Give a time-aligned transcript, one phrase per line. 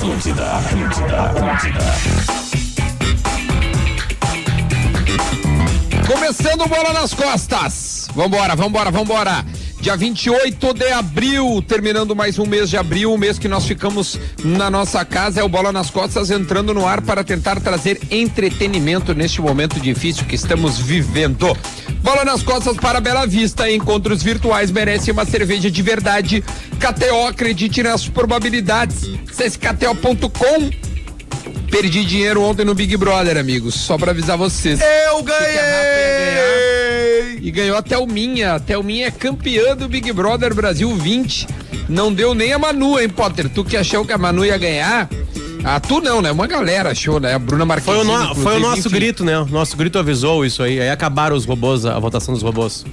[0.00, 1.78] Atlântida, Atlântida, Atlântida.
[6.06, 8.08] Começando bola nas costas.
[8.14, 9.44] Vambora, vambora, vambora.
[9.80, 14.18] Dia 28 de abril, terminando mais um mês de abril, o mês que nós ficamos
[14.44, 19.14] na nossa casa, é o Bola nas Costas entrando no ar para tentar trazer entretenimento
[19.14, 21.56] neste momento difícil que estamos vivendo.
[22.02, 26.44] Bola nas Costas para Bela Vista, encontros virtuais merecem uma cerveja de verdade.
[26.78, 29.08] KTO, acredite nas probabilidades.
[29.30, 30.70] Acesse KTO.com.
[31.70, 34.78] Perdi dinheiro ontem no Big Brother, amigos, só para avisar vocês.
[34.78, 36.69] Eu ganhei!
[37.40, 38.54] E ganhou a Thelminha.
[38.54, 41.46] A Thelminha é campeã do Big Brother Brasil 20.
[41.88, 43.48] Não deu nem a Manu, hein, Potter?
[43.48, 45.08] Tu que achou que a Manu ia ganhar?
[45.64, 46.30] Ah, tu não, né?
[46.30, 47.34] Uma galera achou, né?
[47.34, 48.04] A Bruna Marquezine.
[48.04, 49.38] Foi o, no- foi o nosso inclusive, grito, né?
[49.38, 50.80] O nosso grito avisou isso aí.
[50.80, 52.84] Aí acabaram os robôs, a votação dos robôs.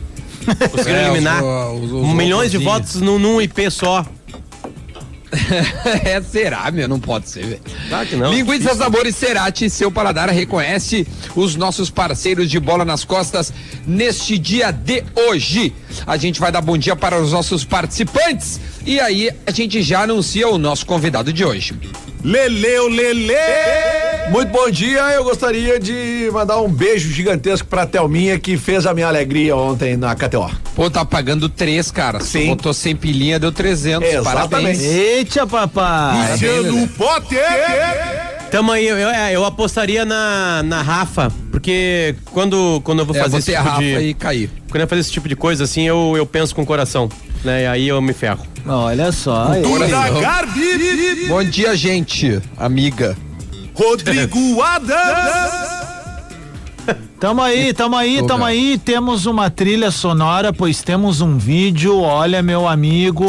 [0.72, 4.06] Conseguiram É, os eliminar ro- os- os milhões de votos num, num IP só.
[6.06, 6.88] é, será, meu?
[6.88, 7.62] Não pode ser, velho.
[7.90, 8.32] Claro que não.
[8.32, 13.52] Linguiça Sabores Cerati, seu paladar reconhece os nossos parceiros de bola nas costas
[13.86, 15.74] neste dia de hoje.
[16.06, 20.02] A gente vai dar bom dia para os nossos participantes e aí a gente já
[20.04, 21.74] anuncia o nosso convidado de hoje.
[22.24, 23.34] Leleu, Lele!
[24.32, 28.94] Muito bom dia, eu gostaria de mandar um beijo gigantesco pra Thelminha que fez a
[28.94, 30.50] minha alegria ontem na KTO.
[30.76, 32.20] Pô, tá pagando três, cara.
[32.20, 32.48] Sim.
[32.48, 34.08] Botou sem pilinha, deu 300.
[34.10, 34.50] Exatamente.
[34.50, 34.82] Parabéns.
[34.84, 36.32] Eita, papai!
[36.34, 37.40] Luciano Potter!
[38.52, 43.20] Tamo aí, eu, eu- eu apostaria na, na Rafa, porque quando, quando eu vou É,
[43.20, 44.08] fazer esse botei a tipo Rafa de.
[44.08, 44.50] e caí.
[44.70, 47.10] Quando eu fazer esse tipo de coisa assim, eu, eu penso com o coração.
[47.44, 47.64] Né?
[47.64, 48.46] E aí eu me ferro.
[48.66, 49.50] Olha só.
[50.22, 51.26] Garbi!
[51.28, 52.42] Bom dia, gente.
[52.58, 53.16] Amiga.
[53.74, 55.78] Rodrigo Adams!
[57.20, 58.78] Tamo aí, tamo aí, tamo aí.
[58.78, 62.00] Temos uma trilha sonora, pois temos um vídeo.
[62.00, 63.26] Olha, meu amigo.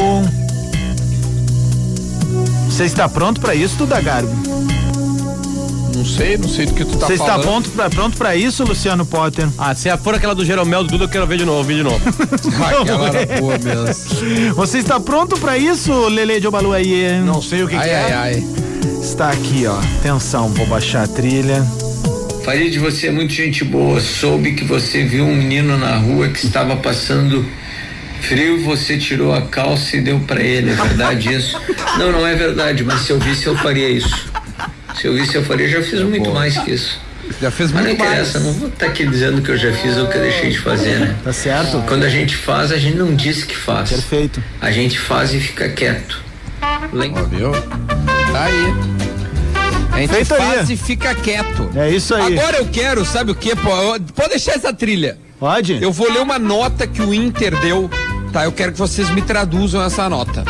[2.66, 4.30] Você está pronto pra isso, Duda Garbi?
[5.98, 7.42] Não sei, não sei do que tu tá Você está falando.
[7.42, 9.48] pronto pra, pronto pra isso, Luciano Potter?
[9.58, 11.82] Ah, se for aquela do Jeromel do Duda, eu quero ver de novo, ver de
[11.82, 11.98] novo.
[12.80, 14.54] Aquela era boa mesmo.
[14.54, 17.20] Você está pronto pra isso, Lele de Obalu aí?
[17.24, 18.14] Não sei o que, Ai, que ai, é.
[18.14, 18.44] ai.
[19.02, 19.76] Está aqui, ó.
[19.98, 21.66] Atenção, vou baixar a trilha.
[22.44, 24.00] Farid, você é muito gente boa.
[24.00, 27.44] Soube que você viu um menino na rua que estava passando
[28.20, 30.70] frio, você tirou a calça e deu pra ele.
[30.70, 31.60] É verdade isso?
[31.98, 34.30] Não, não é verdade, mas se eu visse, eu faria isso.
[35.00, 35.66] Se eu visse, eu faria.
[35.66, 36.98] Eu já fiz muito mais que isso.
[37.40, 38.10] Já fez Mas não muito mais.
[38.12, 40.58] interessa, não vou estar aqui dizendo que eu já fiz ou que eu deixei de
[40.60, 41.14] fazer, né?
[41.22, 41.82] Tá certo?
[41.86, 43.90] Quando a gente faz, a gente não diz que faz.
[43.90, 44.42] Perfeito.
[44.60, 46.22] A gente faz e fica quieto.
[46.92, 47.52] Lem- Ó, viu?
[47.52, 48.74] Tá aí.
[49.92, 50.40] A gente Feito aí.
[50.40, 51.68] faz e fica quieto.
[51.76, 52.38] É isso aí.
[52.38, 53.54] Agora eu quero, sabe o que?
[53.54, 55.18] Pode deixar essa trilha.
[55.38, 55.82] Pode?
[55.82, 57.90] Eu vou ler uma nota que o Inter deu,
[58.32, 58.44] tá?
[58.44, 60.44] Eu quero que vocês me traduzam essa nota.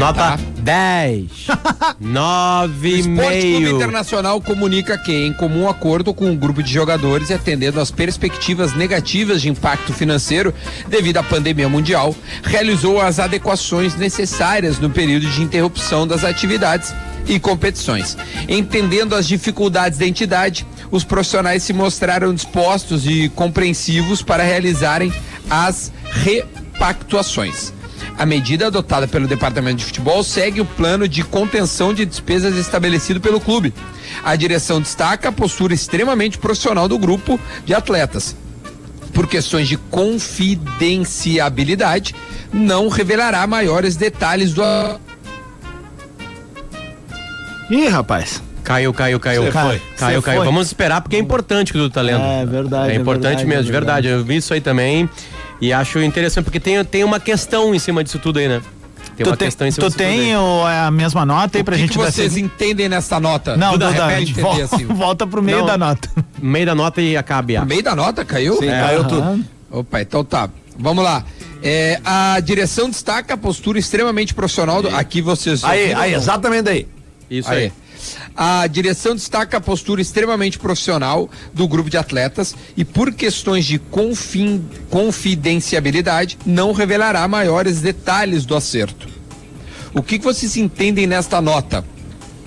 [0.00, 0.38] Nota Tá.
[0.62, 1.30] 10.
[2.00, 3.76] O Esporte Clube 9,5.
[3.76, 8.74] Internacional comunica que, em comum acordo com um grupo de jogadores e atendendo às perspectivas
[8.74, 10.54] negativas de impacto financeiro
[10.88, 16.94] devido à pandemia mundial, realizou as adequações necessárias no período de interrupção das atividades
[17.26, 18.16] e competições.
[18.48, 25.12] Entendendo as dificuldades da entidade, os profissionais se mostraram dispostos e compreensivos para realizarem
[25.50, 27.72] as repactuações.
[28.20, 33.18] A medida adotada pelo Departamento de Futebol segue o plano de contenção de despesas estabelecido
[33.18, 33.72] pelo clube.
[34.22, 38.36] A direção destaca a postura extremamente profissional do grupo de atletas.
[39.14, 42.14] Por questões de confidenciabilidade,
[42.52, 44.62] não revelará maiores detalhes do.
[47.70, 48.42] Ih, rapaz.
[48.62, 49.44] Caiu, caiu, caiu.
[49.44, 49.80] Cê Caiu, foi.
[49.96, 50.44] caiu, caiu.
[50.44, 52.22] Vamos esperar porque é importante o que o Dudu tá lendo.
[52.22, 54.08] É verdade, É é importante verdade, mesmo, é de verdade.
[54.08, 54.22] verdade.
[54.22, 55.08] Eu vi isso aí também
[55.60, 58.60] e acho interessante porque tem, tem uma questão em cima disso tudo aí, né?
[59.16, 60.36] Tem Tu uma tem, questão em cima tu disso tudo tem aí.
[60.36, 63.56] o- a mesma nota aí O pra que, gente que dar vocês entendem nessa nota?
[63.56, 64.84] Não, Duda, Duda, repete, vol- assim.
[64.88, 65.66] volta pro meio Não.
[65.66, 66.08] da nota.
[66.40, 67.58] Meio da nota e acabe.
[67.58, 68.56] No meio da nota caiu?
[68.58, 69.44] Sim, caiu tudo.
[69.70, 70.48] Opa, então tá.
[70.78, 71.22] Vamos lá.
[71.62, 74.80] É, a direção destaca a postura extremamente profissional.
[74.80, 74.88] Do...
[74.96, 75.62] Aqui vocês.
[75.62, 76.88] Aí, aí, exatamente aí.
[77.30, 77.64] Isso Aí.
[77.64, 77.72] aí.
[78.36, 83.78] A direção destaca a postura extremamente profissional do grupo de atletas e, por questões de
[83.78, 89.08] confin- confidenciabilidade, não revelará maiores detalhes do acerto.
[89.94, 91.84] O que, que vocês entendem nesta nota?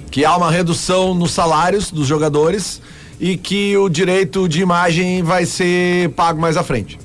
[0.10, 2.82] Que há uma redução nos salários dos jogadores
[3.20, 7.00] e que o direito de imagem vai ser pago mais à frente.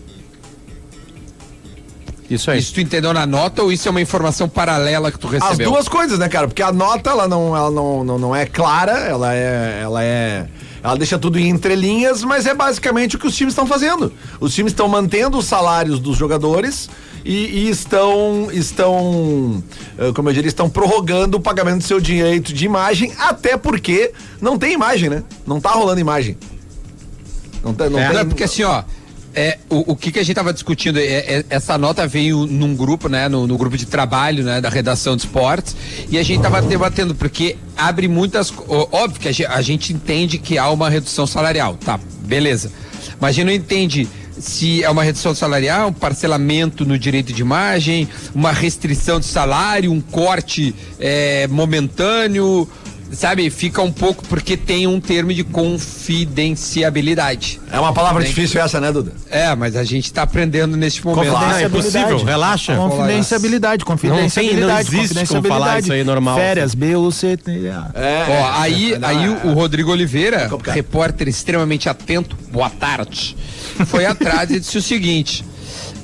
[2.30, 2.58] Isso aí.
[2.58, 5.50] Isso tu entendeu na nota ou isso é uma informação paralela que tu recebeu?
[5.50, 6.46] As duas coisas, né, cara?
[6.46, 10.46] Porque a nota, ela não, ela não, não, não é clara, ela é, ela é,
[10.82, 14.12] Ela deixa tudo em entrelinhas, mas é basicamente o que os times estão fazendo.
[14.40, 16.90] Os times estão mantendo os salários dos jogadores
[17.24, 17.32] e,
[17.64, 19.62] e estão, estão,
[19.98, 24.12] eh, como eu diria, estão prorrogando o pagamento do seu direito de imagem, até porque
[24.40, 25.22] não tem imagem, né?
[25.46, 26.36] Não tá rolando imagem.
[27.64, 28.18] Não, tem, não É, tem.
[28.18, 28.82] não, porque assim, ó.
[29.34, 32.74] É, o, o que, que a gente estava discutindo, é, é, essa nota veio num
[32.74, 35.76] grupo, né, no, no grupo de trabalho, né, da redação de esportes,
[36.08, 40.38] e a gente estava debatendo, porque abre muitas, óbvio que a gente, a gente entende
[40.38, 42.72] que há uma redução salarial, tá, beleza,
[43.20, 44.08] mas a gente não entende
[44.40, 49.92] se é uma redução salarial, um parcelamento no direito de imagem, uma restrição de salário,
[49.92, 52.68] um corte é, momentâneo,
[53.12, 57.60] sabe, fica um pouco porque tem um termo de confidenciabilidade.
[57.70, 59.12] É uma palavra Tem difícil essa, né, Duda?
[59.30, 61.26] É, mas a gente tá aprendendo nesse momento.
[61.26, 61.34] Não, é
[61.68, 62.04] Confidenciabilidade.
[62.04, 62.76] impossível, relaxa.
[62.76, 64.92] Confidenciabilidade, confidenciabilidade.
[64.92, 66.36] não existe como falar isso aí normal.
[66.36, 67.90] Férias, B, U, C, T, A.
[67.94, 68.26] É.
[68.28, 70.74] Ó, aí, não, aí é- o, o Rodrigo Oliveira, complicado.
[70.74, 73.36] repórter extremamente atento, boa tarde,
[73.86, 75.44] foi atrás e disse o seguinte: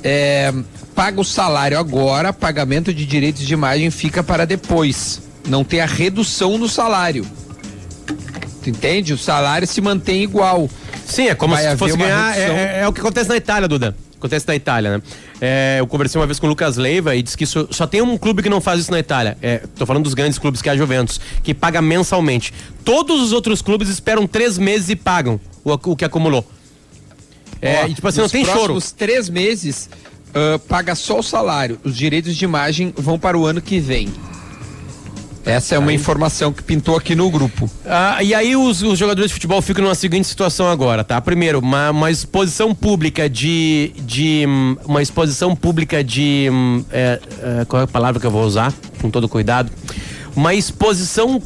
[0.03, 0.53] é,
[0.95, 5.21] paga o salário agora, pagamento de direitos de imagem fica para depois.
[5.47, 7.25] Não tem a redução no salário.
[8.63, 9.13] Tu entende?
[9.13, 10.69] O salário se mantém igual.
[11.05, 12.37] Sim, é como Vai se fosse ganhar.
[12.37, 13.95] É, é- é o que acontece na Itália, Duda.
[14.17, 15.03] Acontece na Itália, né?
[15.39, 18.01] É, eu conversei uma vez com o Lucas Leiva e disse que só, só tem
[18.01, 19.37] um clube que não faz isso na Itália.
[19.39, 22.51] É, tô falando dos grandes clubes, que é a Juventus, que paga mensalmente.
[22.83, 26.43] Todos os outros clubes esperam três meses e pagam o, o que acumulou.
[27.61, 28.57] É, Ó, e tipo assim, não tem choro.
[28.57, 29.89] próximos três meses,
[30.33, 31.79] ah, paga só o salário.
[31.83, 34.11] Os direitos de imagem vão para o ano que vem.
[35.45, 37.69] Essa é uma informação que pintou aqui no grupo.
[37.85, 41.21] Ah, e aí os, os jogadores de futebol ficam numa seguinte situação agora, tá?
[41.21, 47.19] Primeiro, uma, uma exposição pública de, de hum, uma exposição pública de hum, é,
[47.61, 49.71] é, qual é a palavra que eu vou usar com todo cuidado?
[50.35, 51.39] Uma exposição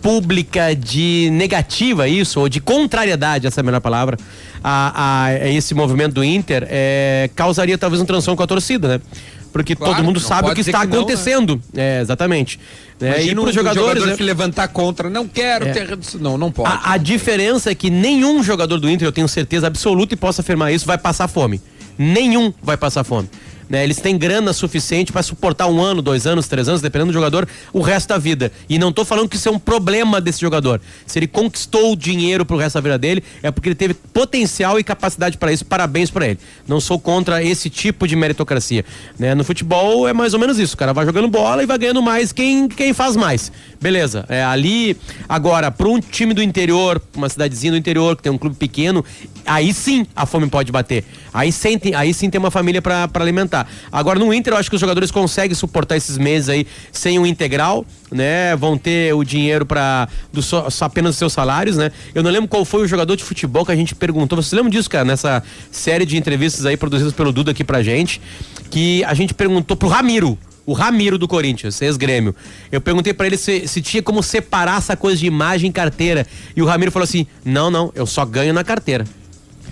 [0.00, 4.16] pública de negativa isso ou de contrariedade essa é a melhor palavra
[4.64, 8.88] a, a- a esse movimento do Inter é, causaria talvez um transtorno com a torcida,
[8.88, 9.00] né?
[9.52, 10.98] Porque Claro, todo mundo sabe o que está que não, né?
[10.98, 11.60] acontecendo.
[11.76, 12.58] É, exatamente.
[13.00, 13.88] É, e para os jogadores.
[13.90, 14.16] jogador né?
[14.16, 15.72] que levantar contra, não quero É.
[15.72, 16.20] ter redução.
[16.20, 16.70] Não, não pode.
[16.72, 20.40] A, a diferença é que nenhum jogador do Inter, eu tenho certeza absoluta e posso
[20.40, 21.60] afirmar isso, vai passar fome.
[21.98, 23.28] Nenhum vai passar fome.
[23.72, 23.82] Né?
[23.82, 27.48] Eles têm grana suficiente para suportar um ano, dois anos, três anos, dependendo do jogador,
[27.72, 28.52] o resto da vida.
[28.68, 30.78] E não tô falando que isso é um problema desse jogador.
[31.06, 34.78] Se ele conquistou o dinheiro pro resto da vida dele, é porque ele teve potencial
[34.78, 35.64] e capacidade para isso.
[35.64, 36.38] Parabéns para ele.
[36.68, 38.84] Não sou contra esse tipo de meritocracia.
[39.18, 39.34] Né?
[39.34, 40.74] No futebol é mais ou menos isso.
[40.74, 43.50] O cara vai jogando bola e vai ganhando mais quem, quem faz mais.
[43.80, 44.26] Beleza.
[44.28, 48.36] É, ali, agora, para um time do interior, uma cidadezinha do interior, que tem um
[48.36, 49.02] clube pequeno,
[49.46, 51.04] aí sim a fome pode bater.
[51.32, 53.66] Aí sim tem, aí sim tem uma família para alimentar.
[53.90, 57.26] Agora, no Inter, eu acho que os jogadores conseguem suportar esses meses aí sem o
[57.26, 58.54] integral, né?
[58.56, 60.08] Vão ter o dinheiro para
[60.40, 61.90] só, apenas os seus salários, né?
[62.14, 64.40] Eu não lembro qual foi o jogador de futebol que a gente perguntou.
[64.40, 65.04] Você lembra disso, cara?
[65.04, 68.20] Nessa série de entrevistas aí produzidas pelo Duda aqui pra gente,
[68.70, 70.38] que a gente perguntou pro Ramiro.
[70.64, 72.34] O Ramiro do Corinthians, ex-grêmio.
[72.70, 76.24] Eu perguntei pra ele se, se tinha como separar essa coisa de imagem e carteira.
[76.54, 79.04] E o Ramiro falou assim: não, não, eu só ganho na carteira.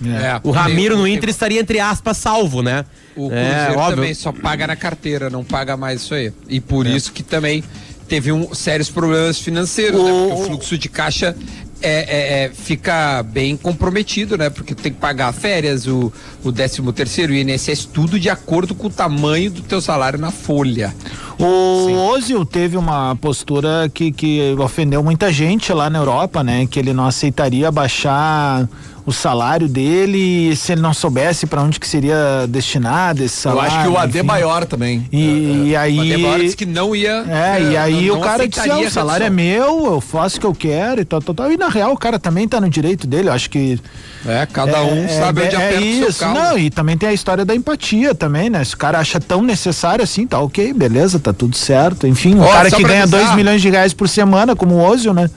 [0.03, 2.85] É, O Ramiro no Inter estaria, entre aspas, salvo, né?
[3.15, 3.95] O é, Cruzeiro óbvio.
[3.97, 6.31] também só paga na carteira, não paga mais isso aí.
[6.49, 7.63] E por isso que também
[8.07, 10.11] teve um sérios problemas financeiros, né?
[10.11, 11.35] Porque o fluxo de caixa
[11.81, 14.49] é, é- é- fica bem comprometido, né?
[14.49, 16.11] Porque tem que pagar férias, o,
[16.43, 20.29] o 13 terceiro, o INSS, tudo de acordo com o tamanho do teu salário na
[20.31, 20.93] folha.
[21.39, 26.67] O Ozil teve uma postura que, que ofendeu muita gente lá na Europa, né?
[26.69, 28.67] Que ele não aceitaria baixar
[29.05, 33.71] o salário dele se ele não soubesse para onde que seria destinado esse Eu salário.
[33.75, 34.27] acho que o AD enfim.
[34.27, 35.07] maior também.
[35.11, 35.97] E, e aí.
[35.97, 37.25] O Ademar disse que não ia.
[37.27, 40.01] É, e aí não- o não cara disse, "Ah, o salário é redução." meu, eu
[40.01, 41.51] faço o que eu quero e tal, tal, tal.
[41.51, 43.79] E na real o cara também tá no direito dele, eu acho que.
[44.25, 46.11] É, cada um sabe onde é, aperta o isso.
[46.13, 46.39] seu carro.
[46.51, 48.63] Não, e também tem a história da empatia também, né?
[48.63, 52.05] Se o cara acha tão necessário assim, tá ok, beleza, tá tudo certo.
[52.05, 53.19] Enfim, um Ó, cara que ganha avisar.
[53.21, 55.29] 2 milhões de reais por semana, como o Ozil, né?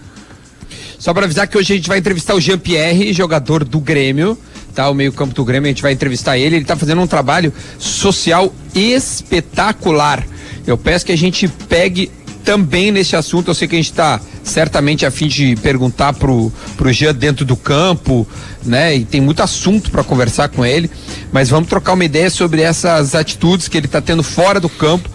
[1.05, 4.39] Só para avisar que hoje a gente vai entrevistar o Jean-Pierre, jogador do Grêmio,
[4.75, 4.89] tá?
[4.89, 6.57] O meio-campo do Grêmio, a gente vai entrevistar ele.
[6.57, 10.27] Ele tá fazendo um trabalho social espetacular.
[10.67, 12.11] Eu peço que a gente pegue
[12.43, 13.51] também nesse assunto.
[13.51, 17.45] Eu sei que a gente tá certamente a fim de perguntar pro, pro Jean dentro
[17.45, 18.27] do campo,
[18.65, 18.97] né?
[18.97, 20.91] E tem muito assunto para conversar com ele,
[21.31, 25.11] mas vamos trocar uma ideia sobre essas atitudes que ele tá tendo fora do campo,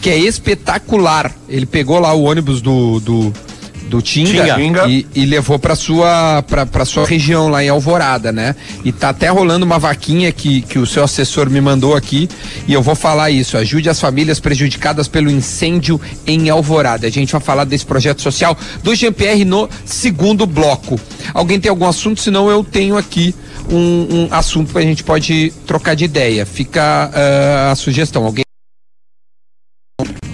[0.00, 1.30] que é espetacular.
[1.46, 3.32] Ele pegou lá o ônibus do, do
[3.88, 4.88] do Tinga, Tinga.
[4.88, 8.54] E, e levou para sua pra, pra sua região lá em Alvorada, né?
[8.84, 12.28] E tá até rolando uma vaquinha que, que o seu assessor me mandou aqui
[12.66, 13.56] e eu vou falar isso.
[13.56, 17.06] Ajude as famílias prejudicadas pelo incêndio em Alvorada.
[17.06, 20.98] A gente vai falar desse projeto social do GPR no segundo bloco.
[21.32, 22.20] Alguém tem algum assunto?
[22.20, 23.34] Senão eu tenho aqui
[23.70, 26.44] um, um assunto que a gente pode trocar de ideia.
[26.46, 28.24] Fica ah, a sugestão.
[28.24, 28.44] Alguém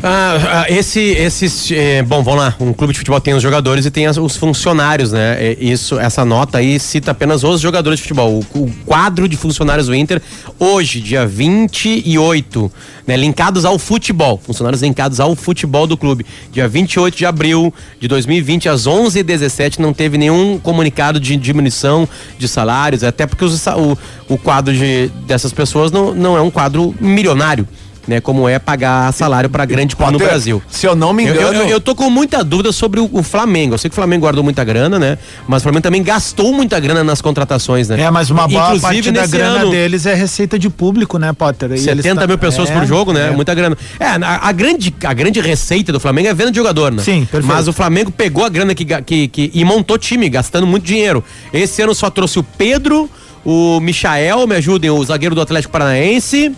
[0.02, 2.54] Ah, ah, esse, esses, eh, bom, vamos lá.
[2.58, 5.54] Um clube de futebol tem os jogadores e tem as- os funcionários, né?
[5.60, 8.42] Isso, essa nota aí cita apenas os jogadores de futebol.
[8.54, 10.22] O, o quadro de funcionários do Inter
[10.58, 12.72] hoje, dia 28,
[13.06, 13.14] né?
[13.14, 16.24] Linkados ao futebol, funcionários linkados ao futebol do clube.
[16.50, 22.48] Dia 28 de abril de 2020 às 11h17 não teve nenhum comunicado de diminuição de
[22.48, 23.98] salários, até porque os o,
[24.30, 27.68] o quadro de, dessas pessoas não, não é um quadro milionário.
[28.08, 30.62] Né, como é pagar salário para grande clube no Brasil.
[30.68, 31.54] Se eu não me Eu, engano.
[31.62, 33.74] eu, eu tô com muita dúvida sobre o, o Flamengo.
[33.74, 35.18] Eu sei que o Flamengo guardou muita grana, né?
[35.46, 38.00] Mas o Flamengo também gastou muita grana nas contratações, né?
[38.00, 41.32] É, mas uma boa Inclusive, parte da grana ano, deles é receita de público, né,
[41.32, 41.70] Potter?
[41.70, 43.28] E eles 70 tá- mil pessoas é, por jogo, né?
[43.28, 43.30] é.
[43.30, 43.76] Muita grana.
[44.00, 47.02] É, a, a grande, a grande receita do Flamengo é venda de jogador, né?
[47.02, 47.46] Sim, perfeito.
[47.46, 51.22] Mas o Flamengo pegou a grana que, que, que, e montou time, gastando muito dinheiro.
[51.52, 53.08] Esse ano só trouxe o Pedro,
[53.44, 56.52] o Michael, me ajudem, o zagueiro do Atlético Paranaense,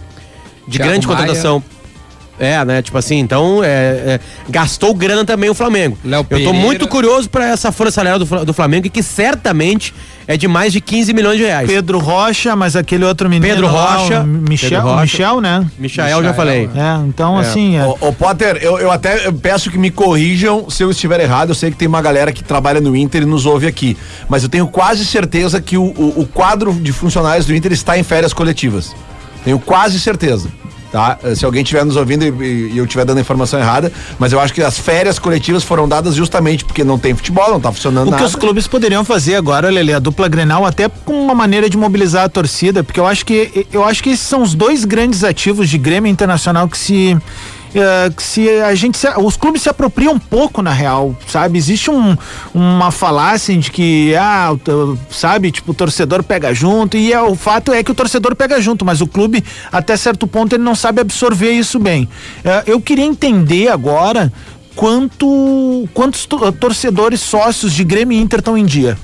[0.66, 1.18] de Thiago grande Maia.
[1.18, 1.62] contratação.
[2.40, 2.82] É, né?
[2.82, 5.96] Tipo assim, então é, é, gastou grana também o Flamengo.
[6.04, 9.94] Léo Eu tô muito curioso pra essa folha salarial do, do Flamengo, que certamente
[10.26, 11.68] é de mais de 15 milhões de reais.
[11.68, 13.46] Pedro Rocha, mas aquele outro menino.
[13.54, 15.02] Pedro lá, Rocha, o Michel, Pedro Rocha.
[15.02, 15.66] Michel, né?
[15.78, 16.68] Michael, já falei.
[16.74, 17.76] É, então assim.
[17.76, 17.84] É.
[17.84, 21.50] Ô, ô, Potter, eu, eu até peço que me corrijam se eu estiver errado.
[21.50, 23.96] Eu sei que tem uma galera que trabalha no Inter e nos ouve aqui.
[24.28, 27.96] Mas eu tenho quase certeza que o, o- o quadro de funcionários do Inter está
[27.96, 28.92] em férias coletivas.
[29.44, 30.48] Tenho quase certeza.
[30.90, 31.18] Tá?
[31.34, 34.38] Se alguém estiver nos ouvindo e, e- eu estiver dando a informação errada, mas eu
[34.38, 38.08] acho que as férias coletivas foram dadas justamente porque não tem futebol, não tá funcionando
[38.08, 38.22] O nada.
[38.22, 41.78] que os clubes poderiam fazer agora, Lele, a dupla Grenal, até com uma maneira de
[41.78, 45.24] mobilizar a torcida, porque eu acho que eu acho que esses são os dois grandes
[45.24, 47.16] ativos de Grêmio Internacional que se
[47.74, 51.58] eh, que se a gente se- os clubes se apropriam um pouco na real, sabe?
[51.58, 52.16] Existe um,
[52.54, 54.50] uma falácia de que ah,
[55.10, 58.60] sabe, tipo, o torcedor pega junto e é, o fato é que o torcedor pega
[58.60, 62.08] junto, mas o clube até certo ponto ele não sabe absorver isso bem.
[62.44, 64.32] Eh, eu queria entender agora
[64.74, 68.96] quanto quantos to- torcedores sócios de Grêmio e Inter estão em dia.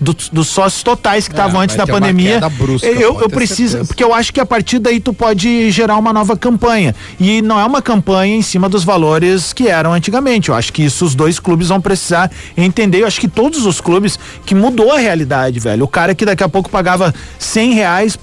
[0.00, 2.40] Dos, dos sócios totais que estavam vai antes da pandemia.
[2.50, 3.86] brusca, eu eu preciso, certeza.
[3.86, 6.94] porque eu acho que a partir daí tu pode gerar uma nova campanha.
[7.18, 10.48] E não é uma campanha em cima dos valores que eram antigamente.
[10.48, 13.02] Eu acho que isso os dois clubes vão precisar entender.
[13.02, 15.84] Eu acho que todos os clubes que mudou a realidade, velho.
[15.84, 18.18] O cara que daqui a pouco pagava 100 reais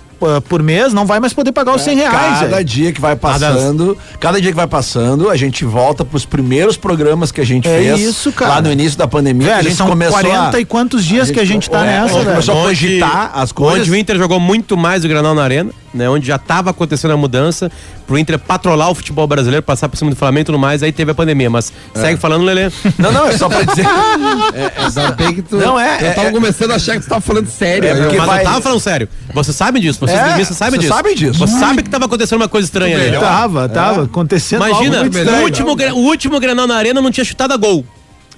[0.47, 2.39] por mês não vai mais poder pagar os 100 reais.
[2.39, 2.65] Cada velho.
[2.65, 7.31] dia que vai passando, cada dia que vai passando, a gente volta pros primeiros programas
[7.31, 8.55] que a gente É fez isso, cara.
[8.55, 9.47] lá no início da pandemia.
[9.47, 11.85] que a Velho, gente são começou 40 a, e quantos dias que a gente tá
[11.85, 12.29] é, nessa, a velho.
[12.31, 13.81] começou a cogitar as coisas.
[13.81, 16.09] Onde o Inter jogou muito mais o Granal na Arena, né?
[16.09, 17.71] Onde já estava acontecendo a mudança,
[18.07, 20.91] pro Inter patrolar o futebol brasileiro, passar por cima do Flamengo e tudo mais, aí
[20.91, 21.49] teve a pandemia.
[21.49, 22.71] Mas segue falando, Lelê.
[22.97, 23.85] Não, não, é só pra dizer.
[24.77, 25.57] Ainda bem que tu.
[25.57, 27.87] Não, é- Eu tava é- começando a achar que tu tava falando sério.
[27.87, 29.09] É, Mas vai- eu tava falando sério.
[29.33, 30.87] Você sabe disso, vocês É, sabem vocês disso.
[30.93, 31.39] sabem disso.
[31.39, 33.17] Você sabe que tava acontecendo uma coisa estranha ali.
[33.19, 37.23] Tava, tava acontecendo Imagina, algo muito o último, o último Granal na Arena não tinha
[37.23, 37.85] chutado a gol.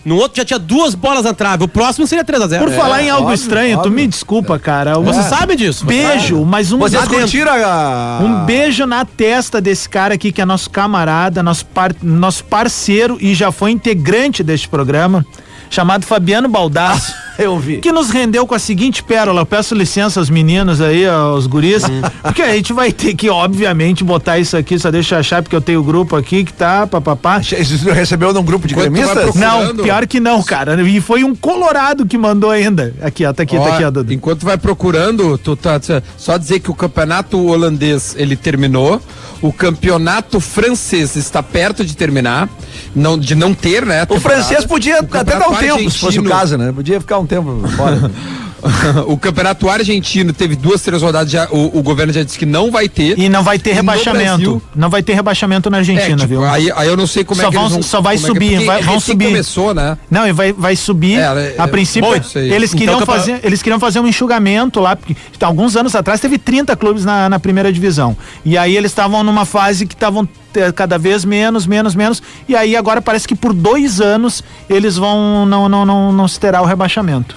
[0.05, 1.63] No outro já tinha duas bolas na trave.
[1.63, 2.59] O próximo seria 3x0.
[2.59, 3.93] Por falar em algo óbvio, estranho, tu óbvio.
[3.93, 4.99] me desculpa, cara.
[4.99, 5.85] Um Você sabe disso.
[5.85, 8.19] beijo, mas um Vocês curtiram a.
[8.21, 13.17] Um beijo na testa desse cara aqui, que é nosso camarada, nosso, par- nosso parceiro
[13.21, 15.25] e já foi integrante deste programa,
[15.69, 17.13] chamado Fabiano Baldasso.
[17.43, 17.77] Eu vi.
[17.77, 19.41] Que nos rendeu com a seguinte pérola.
[19.41, 21.83] Eu peço licença aos meninos aí, aos guris,
[22.21, 25.55] porque a gente vai ter que, obviamente, botar isso aqui, só deixa eu achar, porque
[25.55, 27.41] eu tenho o grupo aqui que tá, papapá.
[27.43, 29.35] Você recebeu num grupo de gremistas?
[29.35, 30.81] Não, pior que não, cara.
[30.81, 32.93] E foi um colorado que mandou ainda.
[33.01, 34.13] Aqui, ó, tá aqui, Ó, tá aqui, ó, Dudu.
[34.13, 35.79] enquanto vai procurando, tu tá
[36.17, 39.01] só dizer que o campeonato holandês ele terminou,
[39.41, 42.47] o campeonato francês está perto de terminar,
[42.95, 44.05] não de não ter, né?
[44.09, 46.71] O francês podia O até dar um tempo, se fosse o caso, né?
[46.71, 47.97] Podia ficar um tempo fora.
[49.07, 52.71] o campeonato argentino teve duas, três rodadas, já, o, o governo já disse que não
[52.71, 53.17] vai ter.
[53.19, 54.37] E não vai ter E rebaixamento.
[54.37, 56.43] Brasil- Não vai ter rebaixamento na É, Argentina, tipo, viu?
[56.45, 58.51] aí, aí eu não sei como Só é que vão- vão, só vai é subir,
[58.51, 59.25] porque vai- vão recém subir.
[59.27, 59.97] começou, né?
[60.09, 61.19] Não, e vai, vai subir.
[61.19, 61.25] É,
[61.57, 64.95] a é, princípio, bom eles Então, queriam, capa- fazer, eles queriam fazer um enxugamento lá,
[64.95, 68.15] porque alguns anos atrás teve 30 clubes na, na primeira divisão.
[68.45, 72.21] E aí eles estavam numa fase que estavam eh, cada vez menos, menos, menos.
[72.47, 76.39] E aí agora parece que por dois anos eles vão não, não, não, não se
[76.39, 77.35] terá o rebaixamento.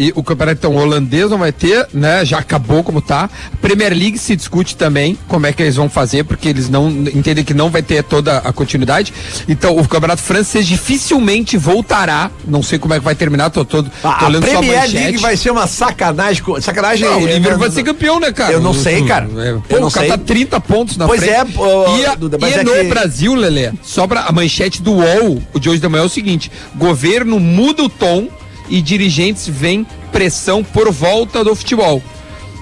[0.00, 2.24] E o campeonato então, holandês não vai ter, né?
[2.24, 3.28] Já acabou como tá.
[3.60, 7.42] Premier League se discute também como é que eles vão fazer, porque eles não entendem
[7.44, 9.12] que não vai ter toda a continuidade.
[9.48, 12.30] Então, o campeonato francês dificilmente voltará.
[12.46, 13.90] Não sei como é que vai terminar, tô todo.
[14.04, 14.94] A, tô a olhando só a Premier manchete.
[15.02, 16.44] League vai ser uma sacanagem.
[16.60, 17.04] Sacanagem.
[17.04, 18.52] Não, o é, Liverpool vai não- ser campeão, né, cara?
[18.52, 19.28] Eu não sei, cara.
[19.36, 20.16] É, Eu Pô, não o cara sei.
[20.16, 21.34] tá 30 pontos na Pois frente.
[21.34, 24.80] é, pô, e a- Duda, e é no que- Brasil, Lelê, só pra a manchete
[24.80, 28.28] do UOL, de hoje da manhã é o seguinte: governo muda o tom
[28.68, 32.02] e dirigentes veem pressão por volta do futebol.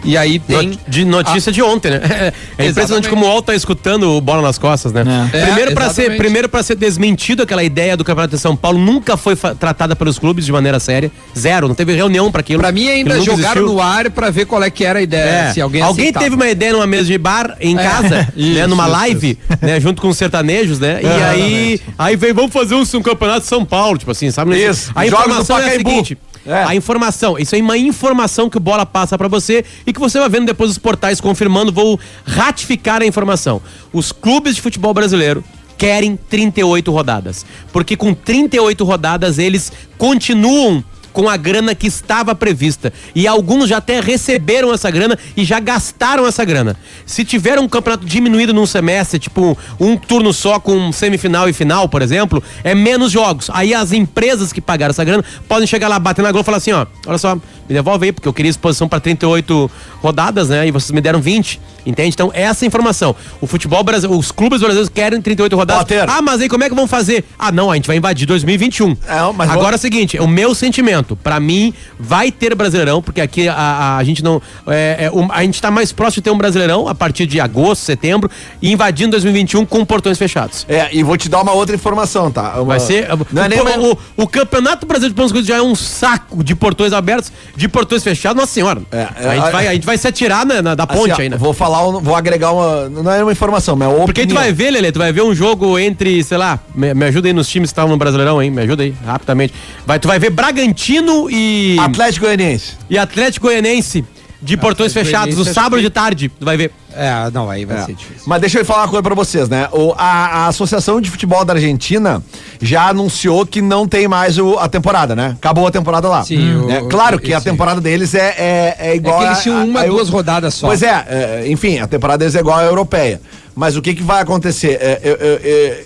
[0.06, 0.68] E aí tem.
[0.68, 2.00] Not- De notícia de ontem, né?
[2.58, 5.04] É impressionante como o UOL tá escutando o bola nas costas, né?
[5.32, 5.44] É.
[5.46, 8.78] Primeiro É, para ser, primeiro para ser desmentido aquela ideia do Campeonato de São Paulo
[8.78, 12.60] nunca foi tratada pelos clubes de maneira séria, zero, não teve reunião para aquilo.
[12.60, 13.66] Pra mim ainda jogaram existiu.
[13.66, 15.48] no ar pra ver qual é que era a ideia.
[15.48, 15.52] É.
[15.52, 16.24] Se alguém Alguém aceitava.
[16.24, 17.82] teve uma ideia numa mesa de bar em É.
[17.82, 21.00] casa, né, Isso, numa isso, live, né, junto com os sertanejos, né?
[21.02, 24.56] E aí, aí veio, vamos fazer um, um campeonato de São Paulo, tipo assim, sabe?
[24.56, 26.16] Isso, A jogos informação é a seguinte,
[26.46, 26.62] É.
[26.62, 30.18] a informação, isso é uma informação que o Bola passa pra você e que você
[30.18, 33.60] vai vendo depois os portais confirmando, vou ratificar a informação.
[33.92, 35.42] Os clubes de futebol brasileiro
[35.76, 40.82] querem 38 rodadas, porque com 38 rodadas eles continuam
[41.16, 42.92] com a grana que estava prevista.
[43.14, 46.76] E alguns já até receberam essa grana e já gastaram essa grana.
[47.06, 51.88] Se tiver um campeonato diminuído num semestre, tipo um turno só com semifinal e final,
[51.88, 53.48] por exemplo, é menos jogos.
[53.54, 56.58] Aí as empresas que pagaram essa grana podem chegar lá, bater na Globo e falar
[56.58, 59.70] assim, ó, olha só, me devolve aí, porque eu queria exposição para 38
[60.02, 60.68] rodadas, né?
[60.68, 61.58] E vocês me deram 20.
[61.86, 62.08] Entende?
[62.14, 63.14] Então, essa é a informação.
[63.40, 65.84] O futebol brasileiro, os clubes brasileiros querem 38 rodadas.
[65.84, 66.04] Potter.
[66.10, 67.24] Ah, mas aí como é que vão fazer?
[67.38, 68.90] Ah, não, a gente vai invadir 2021.
[69.06, 73.02] É, mas Agora vou- é o seguinte, o meu sentimento, pra mim, vai ter Brasileirão,
[73.02, 74.40] porque aqui a, a, a gente não.
[74.66, 77.82] é, é, a gente tá mais próximo de ter um Brasileirão a partir de agosto,
[77.82, 78.30] setembro,
[78.62, 80.64] invadindo 2021 com portões fechados.
[80.68, 82.54] É, e vou te dar uma outra informação, tá?
[82.54, 83.06] Uma- Vai ser.
[83.30, 86.42] Não é o, nem uma- o, o Campeonato Brasileiro de Pontos já é um saco
[86.42, 88.80] de portões abertos, de portões fechados, nossa senhora.
[88.90, 90.94] É, é, a, gente a- vai, a gente vai se atirar na, na- da Assim,
[90.98, 91.36] ponte ó, aí, né?
[91.36, 92.88] Vou falar, vou agregar uma.
[92.88, 95.12] Não é uma informação, mas é uma Porque aí tu vai ver, Lelê, tu vai
[95.12, 97.96] ver um jogo entre, sei lá, me, me ajuda aí nos times que estavam no
[97.98, 98.50] Brasileirão, hein?
[98.50, 99.52] Me ajuda aí, rapidamente.
[99.84, 100.95] Vai, tu vai ver Bragantino
[101.30, 102.72] e, Atlético Goianiense.
[102.88, 104.04] e Atlético Goianense
[104.42, 106.70] de portões Atlético fechados, no Goianiense, acho sábado que- de tarde, tu vai ver.
[106.98, 107.82] É, não, aí vai É.
[107.84, 108.22] ser difícil.
[108.26, 109.68] Mas deixa eu falar uma coisa pra vocês, né?
[109.70, 112.22] O, a, a Associação de Futebol da Argentina
[112.60, 115.34] já anunciou que não tem mais o- a temporada, né?
[115.36, 116.24] Acabou a temporada lá.
[116.24, 119.24] Sim, o- É, claro o- que a temporada deles é, é, é É igual que
[119.26, 120.68] eles a- tinham a- uma, a- duas rodadas só.
[120.68, 123.20] Pois é, é, enfim, a temporada deles é igual à europeia.
[123.54, 124.78] Mas o que, que vai acontecer?
[124.80, 125.84] É, é, é, é,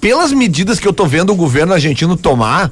[0.00, 2.70] pelas medidas que eu tô vendo o governo argentino tomar,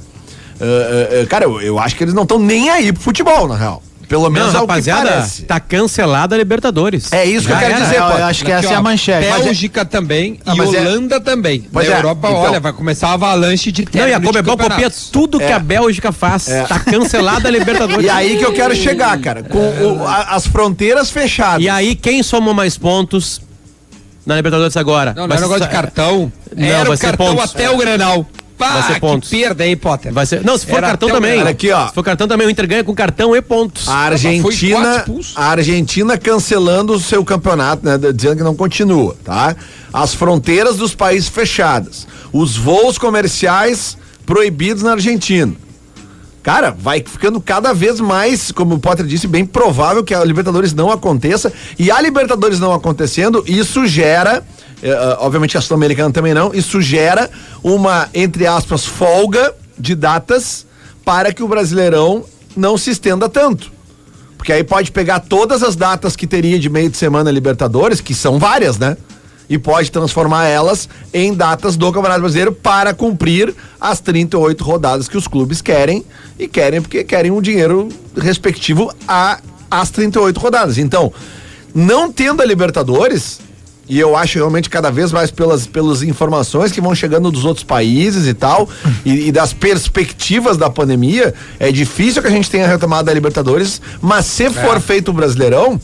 [0.63, 3.47] é, é, é, cara, eu, eu acho que eles não estão nem aí pro futebol,
[3.47, 3.81] na real.
[4.07, 5.43] Pelo Não, menos é o que rapaziada, parece.
[5.43, 7.11] tá cancelada a Libertadores.
[7.11, 7.83] É isso que eu quero era.
[7.83, 8.09] dizer, pô.
[8.09, 9.25] eu acho que Aqui, essa é ó, a manchete.
[9.27, 11.65] É- Bélgica também Ah, e mas é- Holanda também.
[11.71, 14.57] Pois Na é, Europa, então- olha, vai começar uma avalanche de Não, e a Comebol
[14.57, 15.53] copia tudo que É.
[15.53, 16.45] a Bélgica faz.
[16.67, 18.05] Tá cancelada a Libertadores.
[18.05, 19.41] E aí que eu quero chegar, cara.
[19.43, 21.63] Com o- a- as fronteiras fechadas.
[21.63, 23.41] E aí, quem somou mais pontos
[24.25, 25.13] na Libertadores agora?
[25.15, 26.31] Não, não é negócio de cartão.
[26.55, 27.55] Não, Era vai o cartão pontos.
[27.55, 28.27] até o Grenal.
[28.71, 29.29] Vai ser que pontos.
[29.29, 30.13] perda aí, Potter.
[30.13, 31.31] Vai ser, não, se for Era cartão também.
[31.31, 31.51] Grenal.
[31.51, 31.87] Aqui, ó.
[31.87, 33.87] Se for cartão também, o Inter ganha com cartão e pontos.
[33.87, 39.55] A Argentina, a Argentina cancelando o seu campeonato, né, dizendo que não continua, tá?
[39.91, 45.53] As fronteiras dos países fechadas, os voos comerciais proibidos na Argentina.
[46.43, 50.73] Cara, vai ficando cada vez mais, como o Potter disse, bem provável que a Libertadores
[50.73, 51.53] não aconteça.
[51.79, 54.43] E a Libertadores não acontecendo, isso gera,
[55.19, 57.29] obviamente a Sul-Americana também não, isso gera
[57.63, 60.65] uma, entre aspas, folga de datas
[61.05, 63.71] para que o Brasileirão não se estenda tanto.
[64.37, 68.13] Porque aí pode pegar todas as datas que teria de meio de semana Libertadores, que
[68.13, 68.97] são várias, né?
[69.49, 75.17] E pode transformar elas em datas do Campeonato Brasileiro para cumprir as 38 rodadas que
[75.17, 76.03] os clubes querem.
[76.37, 79.39] E querem porque querem o dinheiro respectivo a
[79.71, 80.77] as 38 rodadas.
[80.77, 81.11] Então,
[81.73, 83.39] não tendo a Libertadores,
[83.87, 87.63] e eu acho realmente cada vez mais pelas, pelas informações que vão chegando dos outros
[87.65, 88.69] países e tal,
[89.05, 93.81] e, e das perspectivas da pandemia, é difícil que a gente tenha retomado a Libertadores,
[94.01, 95.79] mas se for feito o Brasileirão,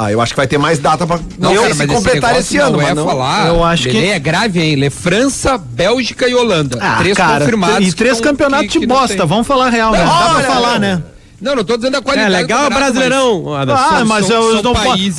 [0.00, 1.96] ah, eu acho que vai ter mais data pra Não, eu cara, se mas esse
[1.96, 3.04] completar negócio esse ano, não mas é não.
[3.04, 3.48] falar.
[3.48, 4.76] Eu acho que- é grave, hein?
[4.76, 6.78] Lê França, Bélgica e Holanda.
[6.80, 7.88] Ah, três cara, confirmados.
[7.88, 9.98] e três não- campeonatos de não bosta, vamos falar real, né?
[9.98, 11.02] Não, Dá pra falar, né?
[11.40, 12.30] Não, não tô dizendo a É qualidade.
[12.32, 13.54] legal do o campeonato, Brasileirão.
[13.54, 13.82] Anderson.
[13.82, 14.74] Ah, São- mas são- eu, são não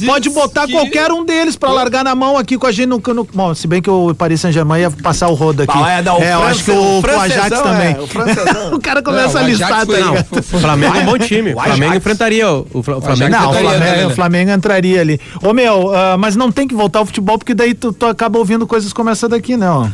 [0.06, 3.02] pode botar que- qualquer um deles pra largar na mão aqui com a gente no,
[3.14, 5.72] no bom, se bem que o Paris Saint-Germain ia passar o rodo aqui.
[5.82, 7.96] Ah, é, não, o eu acho que o, o o Ajax francesão, também.
[7.96, 8.04] é, o
[8.76, 10.44] o cara Não, começa o a listar, Ajax tá ligado?
[10.44, 11.54] foi- Flamengo é um bom time.
[11.54, 13.32] O O Flamengo enfrentaria o, o Fla- o Flamengo.
[13.32, 14.16] Não, o Flamengo, né, o né?
[14.16, 15.22] Flamengo entraria ali.
[15.42, 18.38] Ô meu, ah, mas não tem que voltar ao futebol, porque daí tu, tu acaba
[18.38, 19.90] ouvindo coisas como essa daqui, não.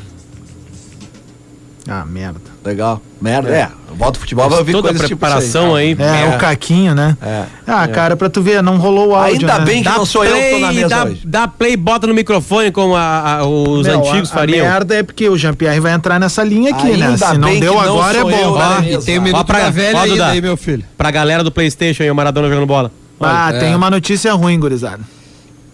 [1.88, 2.39] Ah, merda.
[2.63, 3.00] Legal.
[3.21, 3.69] Merda, é.
[3.95, 5.95] Volta futebol, vai ouvir Toda a tipo preparação aí.
[5.98, 7.15] É, o caquinho, né?
[7.21, 7.43] É.
[7.65, 9.65] Ah, cara, pra tu ver, não rolou o áudio, Ainda né?
[9.65, 11.21] bem que não sou eu que tô na mesa dá, hoje.
[11.24, 14.65] dá play e bota no microfone como a- a- os Meu, antigos a, a fariam.
[14.67, 17.17] merda é porque o Jean-Pierre vai entrar nessa linha aqui, Ainda né?
[17.17, 18.58] Se não bem deu que não agora, é sou eu bom.
[18.58, 19.02] na Ah, mesa.
[19.02, 20.28] E tem o Ó, minuto pra- velha ó, ainda Duda.
[20.28, 20.84] aí, meu filho.
[20.98, 22.91] Pra galera do Playstation e o Maradona jogando bola.
[23.21, 23.60] Ah, É.
[23.60, 25.00] tem uma notícia ruim, gurizada.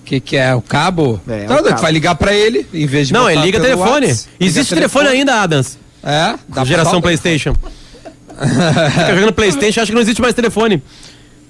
[0.01, 0.53] O que, que é?
[0.53, 1.19] O cabo?
[1.27, 1.81] É, então, o tu cabo.
[1.81, 4.07] vai ligar pra ele, em vez de Não, ele liga telefone.
[4.07, 5.79] Whats, Existe liga telefone ainda, Adams.
[6.03, 6.31] É?
[6.31, 7.53] Dá pra Geração o- Playstation.
[7.53, 10.81] Fica jogando Playstation, acha que não existe mais telefone.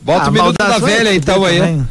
[0.02, 1.60] Bota Ah, o minuto da velha então aí.
[1.60, 1.88] também.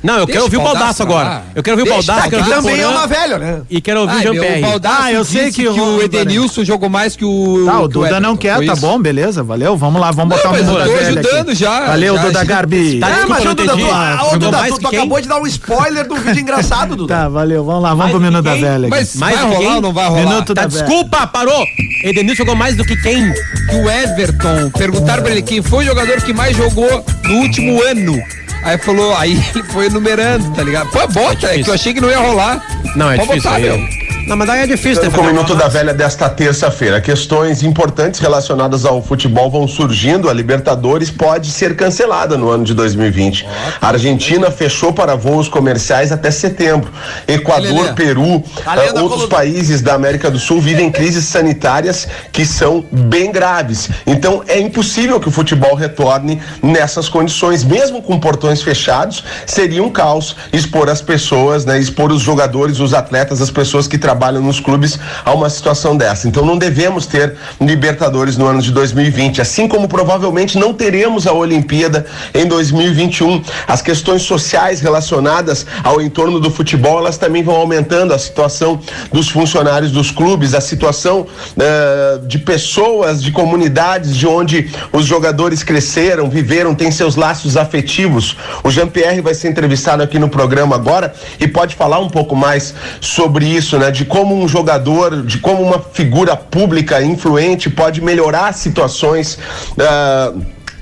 [0.00, 1.42] Não, eu Deixa quero ouvir o o Baldaço Baldasso agora.
[1.56, 3.62] Eu quero ouvir o Baldaço, Que quero ouvir o também é uma velha, né?
[3.68, 4.60] e quero ouvir o o Jean-Pierre.
[4.62, 7.64] Baldasso Ah, eu sei que que, o- o Edenilson jogou mais que o.
[7.66, 8.80] Tá, o Duda não quer, foi tá isso.
[8.82, 9.76] bom, beleza, valeu.
[9.76, 11.54] Vamos lá, vamos Não, botar o eu tô ajudando aqui.
[11.58, 12.44] já, Valeu, já, Duda já.
[12.44, 13.00] Garbi.
[13.00, 14.98] Tá, É, mas não ô, Duda, tu, ah, quem?
[15.00, 17.14] acabou de dar um spoiler do vídeo engraçado, Duda.
[17.14, 18.90] Tá, valeu, vamos lá, vamos pro minuto da velha aqui.
[18.90, 19.74] Mas Mais vai rolar quem?
[19.74, 20.20] ou não vai rolar?
[20.28, 20.84] Minuto Tá, da velha.
[20.84, 21.64] desculpa, parou.
[22.04, 23.32] Edenilson jogou mais do que quem?
[23.68, 27.82] que o Everton perguntaram pra ele quem foi o jogador que mais jogou no último
[27.82, 28.16] ano.
[28.62, 30.90] Aí falou, aí ele foi enumerando, tá ligado?
[30.90, 32.62] Pô, bota, é, que eu achei que não ia rolar.
[32.96, 33.50] Não, é Pode difícil.
[33.50, 33.78] botar, aí.
[33.78, 34.07] meu.
[34.28, 35.02] Não, mas daí é difícil.
[35.02, 37.00] né, Com o Minuto da Velha desta terça-feira.
[37.00, 40.28] Questões importantes relacionadas ao futebol vão surgindo.
[40.28, 43.46] A Libertadores pode ser cancelada no ano de 2020.
[43.80, 46.90] A Argentina fechou para voos comerciais até setembro.
[47.26, 47.94] Equador.
[47.94, 53.88] Peru, a outros países da América do Sul vivem crises sanitárias que são bem graves.
[54.06, 59.88] Então é impossível que o futebol retorne nessas condições, mesmo com portões fechados, seria um
[59.88, 64.60] caos expor as pessoas, né, expor os jogadores, os atletas, as pessoas que trabalham nos
[64.60, 66.28] clubes a uma situação dessa.
[66.28, 71.32] Então não devemos ter Libertadores no ano de 2020, assim como provavelmente não teremos a
[71.32, 73.42] Olimpíada em 2021.
[73.66, 78.80] As questões sociais relacionadas ao entorno do futebol, elas também vão aumentando a situação
[79.12, 81.26] dos funcionários dos clubes, a situação
[81.58, 88.36] eh, de pessoas, de comunidades de onde os jogadores cresceram, viveram, têm seus laços afetivos.
[88.62, 92.74] O Jean-Pierre vai ser entrevistado aqui no programa agora e pode falar um pouco mais
[93.00, 93.90] sobre isso, né?
[93.90, 99.38] De como um jogador, de como uma figura pública influente pode melhorar situações.
[99.78, 100.32] ah,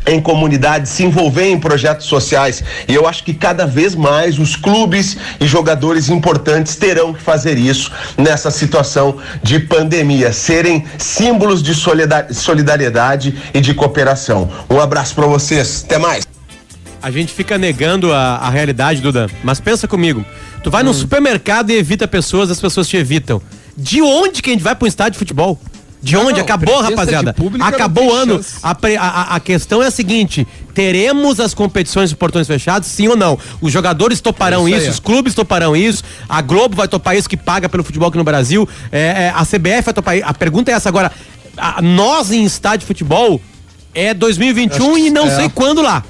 [0.08, 2.62] em comunidades, se envolver em projetos sociais.
[2.86, 7.58] E eu acho que cada vez mais os clubes e jogadores importantes terão que fazer
[7.58, 14.48] isso nessa situação de pandemia, serem símbolos de solidar- solidariedade e de cooperação.
[14.70, 15.82] Um abraço para vocês.
[15.84, 16.35] Até mais.
[17.02, 19.28] A gente fica negando a, a realidade, Duda.
[19.44, 20.24] Mas pensa comigo.
[20.62, 23.40] Tu vai no supermercado e evita pessoas, as pessoas te evitam.
[23.76, 25.60] De onde que a gente vai pra um estádio de futebol?
[26.02, 26.34] De Não, onde?
[26.34, 27.34] não, Acabou, rapaziada.
[27.60, 28.40] Acabou o ano.
[28.62, 33.16] A, a- a- questão é a seguinte: teremos as competições de portões fechados, sim ou
[33.16, 33.38] não?
[33.60, 37.28] Os jogadores toparão É isso isso, os clubes toparão isso, a Globo vai topar isso
[37.28, 40.26] que paga pelo futebol aqui no Brasil, é, é, a CBF vai topar isso.
[40.28, 41.10] A pergunta é essa agora:
[41.56, 43.40] a- nós em estádio de futebol
[43.94, 45.36] é 2021 e não é.
[45.36, 46.04] sei quando lá.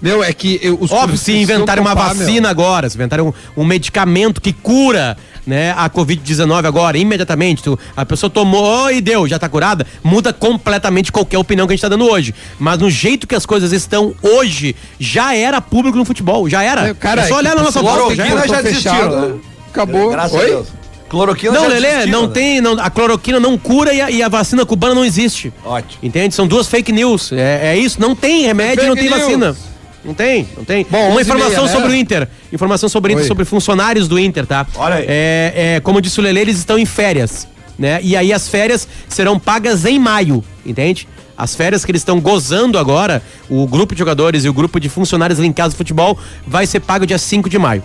[0.00, 2.26] Meu, é que eu- os Óbvio, se inventarem uma topar, meu.
[2.26, 7.78] vacina agora, se inventarem um, um medicamento que cura né, a Covid-19 agora, imediatamente, tu,
[7.96, 11.82] a pessoa tomou e deu, já tá curada, muda completamente qualquer opinião que a gente
[11.82, 12.34] tá dando hoje.
[12.58, 16.88] Mas no jeito que as coisas estão hoje, já era público no futebol, já era.
[16.88, 18.36] É, cara, é só olhar na nossa volta, já era.
[18.48, 19.34] Já fechado, desistiram, né?
[19.70, 20.10] Acabou.
[20.10, 20.44] Graças Oi?
[20.44, 20.66] a Deus.
[21.08, 22.32] Cloroquina Não, já Lelê, não né?
[22.32, 25.52] tem, não, a cloroquina não cura e a, e a vacina cubana não existe.
[25.64, 25.98] Ótimo.
[26.04, 26.34] Entende?
[26.36, 27.32] São duas fake news.
[27.32, 29.20] É, é isso, não tem remédio, Fake não tem news.
[29.20, 29.56] vacina.
[30.04, 30.86] Não tem, não tem.
[30.88, 31.72] Bom, Uma 11 informação meia, né?
[31.72, 32.28] sobre o Inter.
[32.52, 33.28] Informação sobre o Inter, Oi.
[33.28, 34.66] sobre funcionários do Inter, tá?
[34.76, 35.04] Olha aí.
[35.06, 37.46] É, é, como disse o Lele, eles estão em férias,
[37.78, 38.00] né?
[38.02, 41.06] E aí as férias serão pagas em maio, entende?
[41.36, 44.88] As férias que eles estão gozando agora, o grupo de jogadores e o grupo de
[44.88, 47.82] funcionários linkados ao futebol, vai ser pago dia 5 de maio.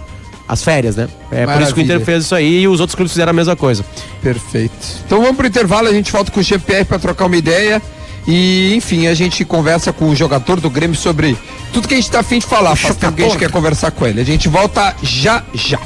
[0.48, 1.08] As férias, né?
[1.32, 2.06] É por isso que o Inter Maravilha.
[2.06, 3.84] fez isso aí e os outros clubes fizeram a mesma coisa.
[4.22, 4.74] Perfeito.
[5.06, 7.82] Então vamos pro intervalo, a gente volta com o GPR para trocar uma ideia.
[8.28, 11.38] E, enfim, a gente conversa com o jogador do Grêmio sobre
[11.72, 12.76] tudo que a gente tá afim de falar.
[12.76, 14.22] Faz tempo que a gente quer conversar com ele.
[14.22, 15.80] A gente volta já já.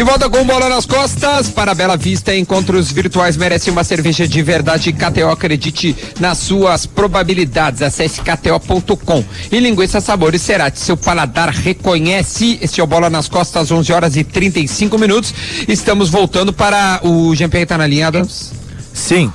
[0.00, 4.42] De volta com bola nas costas, para Bela Vista, encontros virtuais merecem uma cerveja de
[4.42, 4.94] verdade.
[4.94, 7.82] KTO, acredite nas suas probabilidades.
[7.82, 9.22] Acesse kto.com.
[9.52, 12.58] E linguiça sabores Cerati, seu paladar reconhece.
[12.62, 15.34] Este é o Bola nas Costas, 11 horas e 35 minutos.
[15.68, 18.52] Estamos voltando para o Jean-Pierre tá na linha, Adams?
[18.94, 19.30] Sim.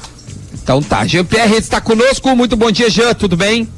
[0.52, 2.36] Então tá, Jean-Pierre está conosco.
[2.36, 3.70] Muito bom dia, Jean, tudo bem?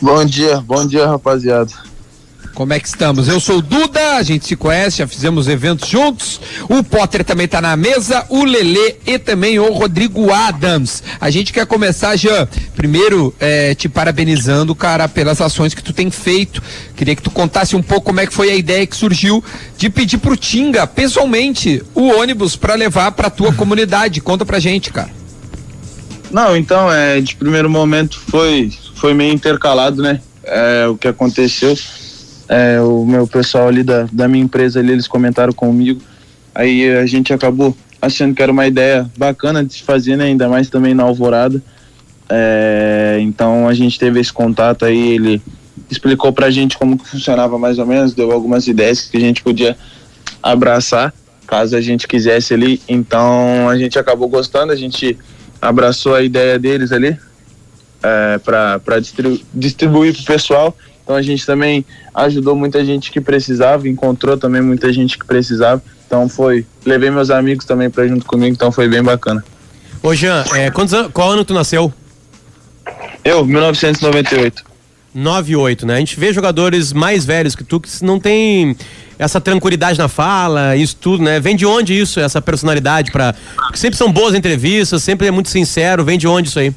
[0.00, 1.74] Bom dia, bom dia, rapaziada.
[2.56, 3.28] Como é que estamos?
[3.28, 6.40] Eu sou o Duda, a gente se conhece, já fizemos eventos juntos.
[6.70, 11.02] O Potter também tá na mesa, o Lelê e também o Rodrigo Adams.
[11.20, 16.10] A gente quer começar, Jean, primeiro eh, te parabenizando, cara, pelas ações que tu tem
[16.10, 16.62] feito.
[16.96, 19.44] Queria que tu contasse um pouco como é que foi a ideia que surgiu
[19.76, 24.22] de pedir pro Tinga, pessoalmente, o ônibus para levar pra tua comunidade.
[24.22, 25.10] Conta pra gente, cara.
[26.30, 30.22] Não, então, é, de primeiro momento foi, foi meio intercalado, né?
[30.42, 31.76] É, o que aconteceu.
[32.48, 36.00] É, o meu pessoal ali da, da minha empresa ali, eles comentaram comigo.
[36.54, 40.24] Aí a gente acabou achando que era uma ideia bacana de se fazer, né?
[40.24, 41.62] Ainda mais também na Alvorada.
[42.28, 45.42] É, então a gente teve esse contato aí, ele
[45.90, 49.42] explicou pra gente como que funcionava mais ou menos, deu algumas ideias que a gente
[49.42, 49.76] podia
[50.42, 51.14] abraçar,
[51.46, 52.80] caso a gente quisesse ali.
[52.88, 55.16] Então a gente acabou gostando, a gente
[55.60, 57.16] abraçou a ideia deles ali
[58.02, 60.76] é, para distribu distribuir pro pessoal.
[61.06, 65.80] Então a gente também ajudou muita gente que precisava, encontrou também muita gente que precisava.
[66.04, 69.44] Então foi, levei meus amigos também para junto comigo, então foi bem bacana.
[70.02, 71.92] Ô Jean, é, quantos an- qual ano tu nasceu?
[73.24, 74.64] Eu, 1998.
[75.16, 75.94] 9-8, né?
[75.94, 78.76] A gente vê jogadores mais velhos que tu que não tem
[79.18, 81.38] essa tranquilidade na fala, isso tudo, né?
[81.40, 83.32] Vem de onde isso, essa personalidade para
[83.74, 86.74] sempre são boas entrevistas, sempre é muito sincero, vem de onde isso aí?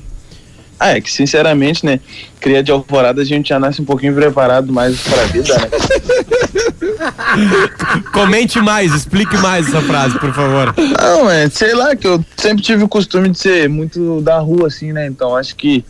[0.80, 2.00] Ah, é que sinceramente, né,
[2.40, 5.70] cria de alvorada a gente já nasce um pouquinho preparado mais pra vida, né?
[8.14, 10.74] Comente mais, explique mais essa frase, por favor.
[10.78, 14.68] Não, é, sei lá, que eu sempre tive o costume de ser muito da rua,
[14.68, 15.08] assim, né?
[15.08, 15.84] Então acho que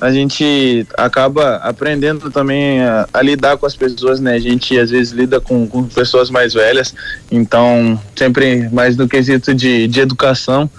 [0.00, 4.34] a gente acaba aprendendo também a, a lidar com as pessoas, né?
[4.34, 6.94] A gente às vezes lida com, com pessoas mais velhas,
[7.30, 10.70] então sempre mais no quesito de, de educação.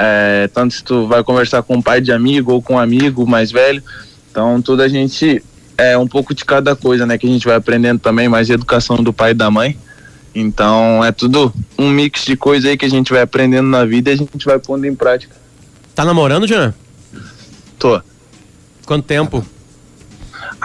[0.00, 3.26] É, tanto se tu vai conversar com um pai de amigo ou com um amigo
[3.26, 3.82] mais velho,
[4.30, 5.42] então tudo a gente
[5.76, 7.18] é um pouco de cada coisa, né?
[7.18, 9.76] Que a gente vai aprendendo também mais educação do pai e da mãe.
[10.34, 14.10] Então é tudo um mix de coisa aí que a gente vai aprendendo na vida
[14.10, 15.34] e a gente vai pondo em prática.
[15.96, 16.72] Tá namorando, Jean?
[17.76, 18.00] Tô.
[18.86, 19.44] Quanto tempo?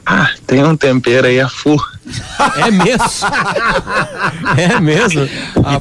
[0.06, 1.82] Ah, tem um tempero aí a full.
[2.58, 3.04] É mesmo?
[4.58, 5.28] é mesmo?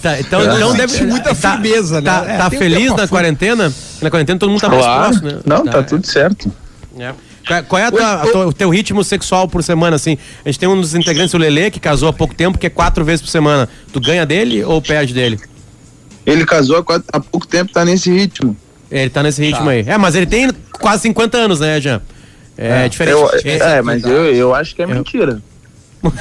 [0.01, 2.11] Tá- então, eu senti deve muita tá- firmeza, né?
[2.11, 3.73] Tá, É, tá um feliz na quarentena?
[4.01, 5.03] Na quarentena todo mundo tá mais Claro.
[5.03, 5.39] próximo, né?
[5.45, 6.53] Não, tá tudo certo.
[6.99, 7.13] É.
[7.69, 10.17] Qual- é a tua- a tua- o teu ritmo sexual por semana, assim?
[10.45, 12.71] A gente tem um dos integrantes, o Lelê, que casou há pouco tempo, que é
[12.71, 13.69] quatro vezes por semana.
[13.93, 15.41] Tu ganha dele ou perde dele?
[16.25, 18.57] Ele casou há, quatro- há pouco tempo, tá nesse ritmo.
[18.89, 19.83] Ele tá nesse ritmo aí.
[19.87, 22.01] É, mas ele tem quase 50 anos, né, Jean?
[22.57, 23.17] É, diferente.
[23.17, 25.41] Eu- É, é, mas eu, eu acho que é mentira.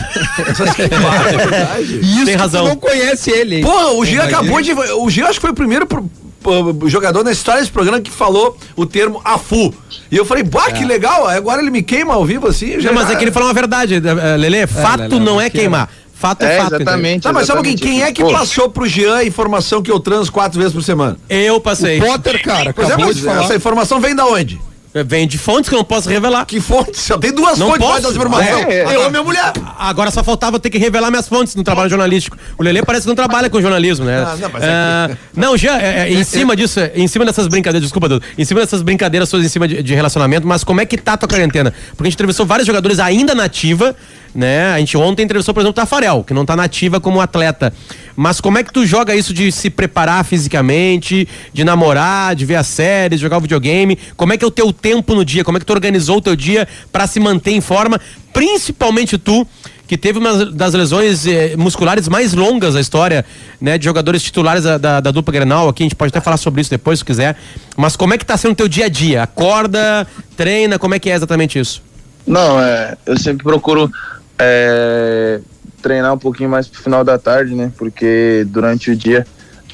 [1.81, 2.63] Isso Tem que razão.
[2.65, 3.55] Tu não conhece ele.
[3.57, 3.61] hein?
[3.63, 4.73] Porra, o Gil acabou de.
[4.73, 6.09] O Gil acho que foi o primeiro pro-
[6.41, 9.73] pro- jogador na história desse programa que falou o termo AFU.
[10.11, 12.79] E eu falei, bah, que legal, aí agora ele me queima ao vivo assim.
[12.79, 14.67] já- Não, mas é que ele falou uma verdade, eh, Lelê.
[14.67, 15.89] Fato Lelê, não é que é- queimar.
[16.13, 16.75] Fato é, É, fato.
[16.75, 17.23] exatamente.
[17.23, 17.81] Tá, mas pouquinho, exatamente.
[17.81, 21.17] quem é que passou pro Jean a informação que eu transo quatro vezes por semana?
[21.27, 21.99] Eu passei.
[21.99, 23.43] Potter, cara, Pois é, acabou mas de falar.
[23.45, 24.61] essa informação vem da onde?
[24.93, 26.45] Vem de fontes que eu não posso revelar.
[26.45, 26.99] Que fonte?
[26.99, 28.01] Só tem duas Não fontes posso.
[28.01, 28.59] para essa informação.
[28.69, 28.95] É, é.
[28.95, 29.53] eu e minha mulher.
[29.79, 32.37] Agora só faltava ter que revelar minhas fontes no trabalho jornalístico.
[32.57, 34.17] O Lelê parece que não trabalha com jornalismo, né?
[34.27, 37.23] Ah, não, mas é Ah, não, já, é, é, em cima disso, é, em cima
[37.23, 40.63] dessas brincadeiras, desculpa, Dudu, em cima dessas brincadeiras suas em cima de, de relacionamento, mas
[40.63, 41.73] como é que tá a tua quarentena?
[41.91, 43.95] Porque a gente entrevistou vários jogadores ainda na ativa,
[44.35, 44.73] né?
[44.73, 47.73] A gente ontem entrevistou, por exemplo, o Tafarel, que não tá na ativa como atleta.
[48.15, 52.55] Mas como é que tu joga isso de se preparar fisicamente, de namorar, de ver
[52.55, 53.97] as séries, jogar o videogame?
[54.15, 55.43] Como é que é o teu tempo no dia?
[55.43, 57.99] Como é que tu organizou o teu dia pra se manter em forma?
[58.33, 59.47] Principalmente tu,
[59.87, 63.25] que teve uma das lesões eh, musculares mais longas da história,
[63.59, 66.37] né, de jogadores titulares da, da, da dupla Grenal aqui, a gente pode até falar
[66.37, 67.35] sobre isso depois, se quiser.
[67.75, 69.23] Mas como é que tá sendo o teu dia a dia?
[69.23, 71.83] Acorda, treina, como é que é exatamente isso?
[72.25, 73.91] Não, é, eu sempre procuro
[74.39, 75.41] é,
[75.81, 77.71] treinar um pouquinho mais pro final da tarde, né?
[77.77, 79.25] Porque durante o dia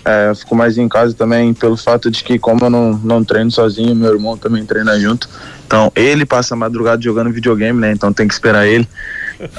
[0.06, 3.24] é, eu fico mais em casa também pelo fato de que como eu não, não
[3.24, 5.30] treino sozinho, meu irmão também treina junto.
[5.66, 7.92] Então ele passa a madrugada jogando videogame, né?
[7.92, 8.88] Então tem que esperar ele.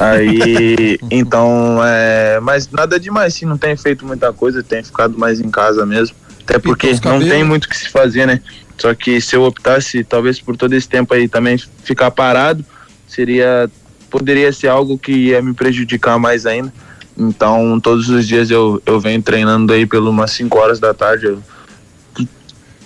[0.00, 5.38] Aí, então, é, mas nada demais, sim, não tenho feito muita coisa, tenho ficado mais
[5.38, 6.16] em casa mesmo.
[6.44, 8.40] Até porque não tem muito o que se fazer, né?
[8.78, 12.64] Só que se eu optasse, talvez por todo esse tempo aí também ficar parado,
[13.06, 13.68] seria
[14.10, 16.72] poderia ser algo que ia me prejudicar mais ainda.
[17.16, 21.26] Então, todos os dias eu, eu venho treinando aí pelas umas 5 horas da tarde.
[21.26, 21.42] Eu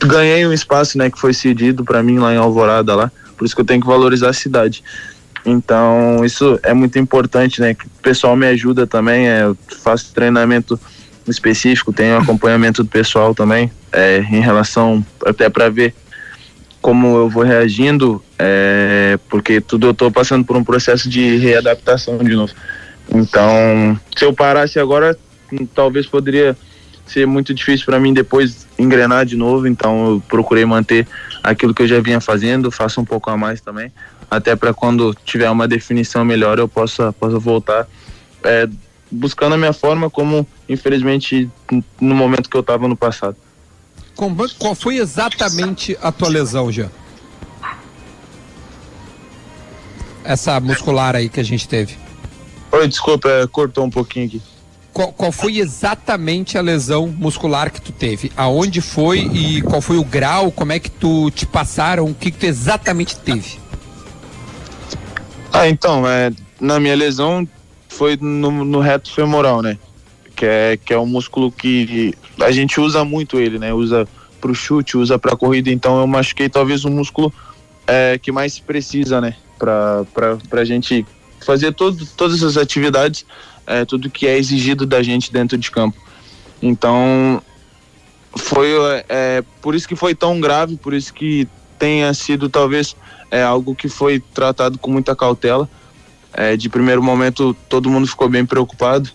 [0.00, 3.12] ganhei um espaço, né, que foi cedido para mim lá em Alvorada lá.
[3.36, 4.82] Por isso que eu tenho que valorizar a cidade.
[5.44, 7.74] Então, isso é muito importante, né?
[7.74, 9.28] Que o pessoal me ajuda também.
[9.28, 10.78] É, eu faço treinamento
[11.26, 15.94] específico, tenho acompanhamento do pessoal também, é, em relação até para ver
[16.80, 22.18] como eu vou reagindo, é, porque tudo eu tô passando por um processo de readaptação
[22.18, 22.52] de novo.
[23.14, 25.16] Então, se eu parasse agora,
[25.72, 26.56] talvez poderia
[27.06, 29.68] ser muito difícil para mim depois engrenar de novo.
[29.68, 31.06] Então, eu procurei manter
[31.40, 33.92] aquilo que eu já vinha fazendo, faço um pouco a mais também,
[34.28, 37.86] até para quando tiver uma definição melhor eu possa, possa voltar
[38.42, 38.68] é,
[39.08, 41.48] buscando a minha forma, como infelizmente
[42.00, 43.36] no momento que eu estava no passado.
[44.58, 46.90] Qual foi exatamente a tua lesão, Jean?
[50.24, 51.96] Essa muscular aí que a gente teve.
[52.70, 54.42] Oi, desculpa, é, cortou um pouquinho aqui.
[54.92, 58.30] Qual, qual foi exatamente a lesão muscular que tu teve?
[58.36, 60.52] Aonde foi e qual foi o grau?
[60.52, 62.06] Como é que tu te passaram?
[62.06, 63.58] O que, que tu exatamente teve?
[65.52, 66.30] Ah, então, é,
[66.60, 67.46] na minha lesão
[67.88, 69.78] foi no, no reto femoral, né?
[70.36, 73.72] Que é, que é um músculo que a gente usa muito ele, né?
[73.72, 74.06] Usa
[74.40, 77.32] pro chute, usa pra corrida, então eu machuquei talvez o músculo
[77.86, 79.36] é, que mais precisa, né?
[80.12, 81.06] Pra, pra gente
[81.44, 83.24] fazer todo, todas as atividades,
[83.66, 85.96] é, tudo que é exigido da gente dentro de campo.
[86.60, 87.40] Então,
[88.36, 88.70] foi
[89.08, 91.46] é, por isso que foi tão grave, por isso que
[91.78, 92.96] tenha sido talvez
[93.30, 95.68] é, algo que foi tratado com muita cautela.
[96.32, 99.10] É, de primeiro momento todo mundo ficou bem preocupado.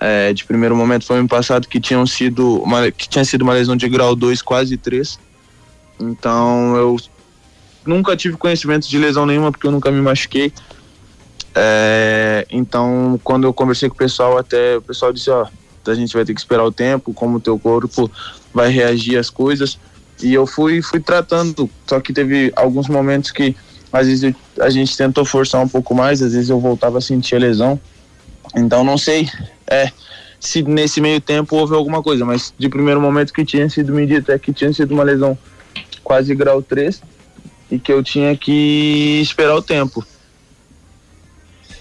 [0.00, 3.54] É, de primeiro momento foi ano passado que tinham sido uma, que tinha sido uma
[3.54, 5.18] lesão de grau 2, quase 3.
[6.00, 6.96] Então eu
[7.86, 10.52] nunca tive conhecimento de lesão nenhuma porque eu nunca me machuquei.
[11.56, 15.46] É, então quando eu conversei com o pessoal até o pessoal disse ó
[15.86, 18.10] a gente vai ter que esperar o tempo como o teu corpo
[18.52, 19.78] vai reagir às coisas.
[20.22, 23.54] E eu fui fui tratando só que teve alguns momentos que
[23.92, 27.00] às vezes eu- a gente tentou forçar um pouco mais às vezes eu voltava a
[27.00, 27.78] sentir a lesão.
[28.56, 29.28] Então não sei
[29.66, 29.92] é
[30.40, 34.06] se nesse meio tempo houve alguma coisa mas de primeiro momento que tinha sido me
[34.06, 35.38] dito é que tinha sido uma lesão
[36.02, 37.00] quase grau 3
[37.70, 40.04] e que eu tinha que esperar o tempo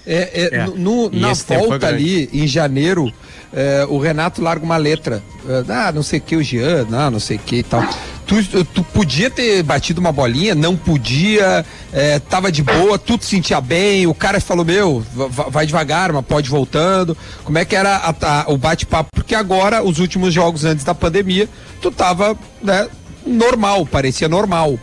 [0.05, 0.65] É, é, É.
[0.67, 3.09] no- na volta ali, em janeiro,
[3.53, 5.23] é, o Renato larga uma letra.
[5.47, 7.81] É, ah, não sei o que, o Jean, não, não sei o que e tal.
[8.27, 13.25] Tu, tu podia ter batido uma bolinha, não podia, é, tava de boa, tu te
[13.25, 17.15] sentia bem, o cara falou, meu, va- va- vai devagar, mas pode ir voltando.
[17.45, 19.09] Como é que era a- a- o bate-papo?
[19.15, 21.47] Porque agora, os últimos jogos antes da pandemia,
[21.81, 22.89] tu tava, né,
[23.25, 24.77] normal, parecia normal.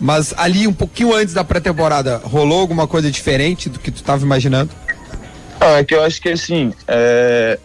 [0.00, 4.24] Mas ali, um pouquinho antes da pré-temporada, rolou alguma coisa diferente do que tu tava
[4.24, 4.70] imaginando?
[5.60, 7.58] Ah, é que eu acho que assim, é,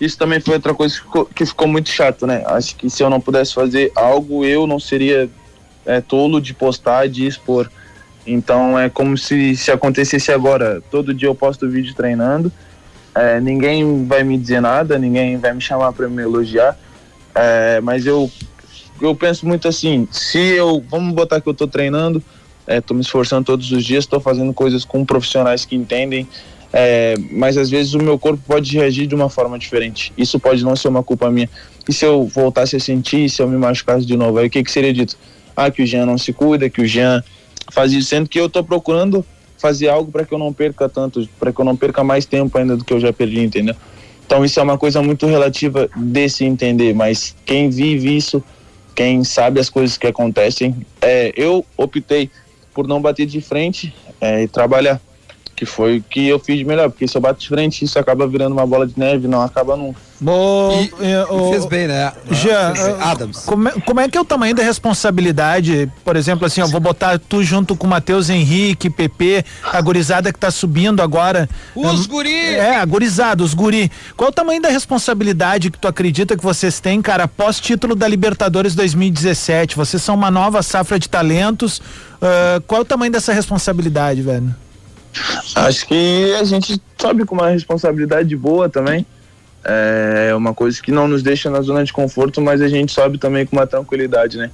[0.00, 2.42] isso também foi outra coisa que ficou, que ficou muito chato, né?
[2.46, 5.30] Acho que se eu não pudesse fazer algo, eu não seria
[5.84, 7.70] é, tolo de postar, de expor.
[8.26, 10.82] Então é como se, se acontecesse agora.
[10.90, 12.52] Todo dia eu posto vídeo treinando,
[13.14, 16.76] é, ninguém vai me dizer nada, ninguém vai me chamar para me elogiar,
[17.34, 18.30] é, mas eu,
[19.00, 22.22] eu penso muito assim: se eu, vamos botar que eu tô treinando,
[22.66, 26.26] é, tô me esforçando todos os dias, tô fazendo coisas com profissionais que entendem
[26.78, 30.12] é, mas às vezes o meu corpo pode reagir de uma forma diferente.
[30.16, 31.48] Isso pode não ser uma culpa minha.
[31.88, 34.62] E se eu voltasse a sentir, se eu me machucasse de novo, aí o que,
[34.62, 35.16] que seria dito?
[35.56, 37.22] Ah, que o Jean não se cuida, que o Jean
[37.72, 39.24] faz isso, sendo que eu tô procurando
[39.56, 42.58] fazer algo para que eu não perca tanto, para que eu não perca mais tempo
[42.58, 43.74] ainda do que eu já perdi, entendeu?
[44.26, 48.44] Então isso é uma coisa muito relativa de se entender, mas quem vive isso,
[48.96, 52.30] quem sabe as coisas que acontecem, é, eu optei
[52.74, 55.00] por não bater de frente é, e trabalhar
[55.56, 57.98] que foi o que eu fiz de melhor, porque se eu bato de frente, isso
[57.98, 59.98] acaba virando uma bola de neve, não acaba nunca.
[60.24, 62.12] Ô, E, é, e ô, fez bem, né?
[62.30, 63.02] Jean, Fez bem.
[63.02, 63.38] Adams.
[63.44, 65.90] Como é, como é que é o tamanho da responsabilidade?
[66.04, 70.32] Por exemplo, assim, eu vou botar tu junto com o Matheus Henrique, PP, a gurizada
[70.32, 71.48] que tá subindo agora.
[71.74, 72.34] Os Hum, guri!
[72.34, 73.90] É, a gurizada, os guri.
[74.16, 78.06] Qual o tamanho da responsabilidade que tu acredita que vocês têm, cara, após título da
[78.08, 79.76] Libertadores 2017?
[79.76, 81.80] Vocês são uma nova safra de talentos.
[82.20, 84.54] ah, qual é o tamanho dessa responsabilidade, velho?
[85.54, 89.06] Acho que a gente sobe com uma responsabilidade boa também.
[89.64, 93.18] É uma coisa que não nos deixa na zona de conforto, mas a gente sobe
[93.18, 94.50] também com uma tranquilidade, né?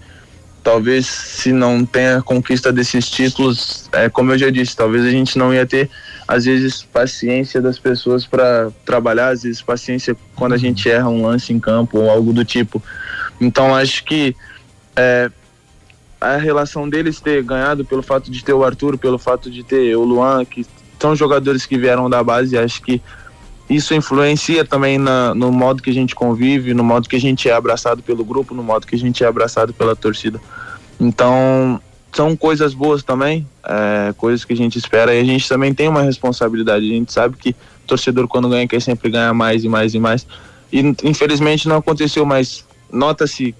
[0.63, 5.37] Talvez se não tenha conquista desses títulos, é como eu já disse, talvez a gente
[5.37, 5.91] não ia ter
[6.27, 11.27] às vezes paciência das pessoas para trabalhar, às vezes paciência quando a gente erra um
[11.27, 12.83] lance em campo ou algo do tipo.
[13.41, 14.37] Então acho que
[14.95, 15.31] é,
[16.23, 19.97] a relação deles ter ganhado pelo fato de ter o Arthur, pelo fato de ter
[19.97, 20.65] o Luan, que
[20.99, 23.03] são jogadores que vieram da base, acho que
[23.69, 27.49] isso influencia também na, no modo que a gente convive, no modo que a gente
[27.49, 30.41] é abraçado pelo grupo, no modo que a gente é abraçado pela torcida.
[31.01, 31.81] Então,
[32.13, 35.89] são coisas boas também, é, coisas que a gente espera e a gente também tem
[35.89, 36.85] uma responsabilidade.
[36.85, 37.57] A gente sabe que
[37.87, 40.27] torcedor, quando ganha, quer sempre ganhar mais e mais e mais.
[40.73, 43.55] E infelizmente não aconteceu, mas nota-se,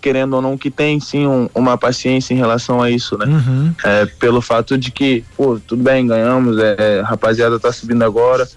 [0.00, 3.26] querendo ou não, que tem sim um- uma paciência em relação a isso, né?
[3.26, 3.74] Uhum.
[3.84, 8.48] É, pelo fato de que, pô, tudo bem, ganhamos, é, a rapaziada tá subindo agora,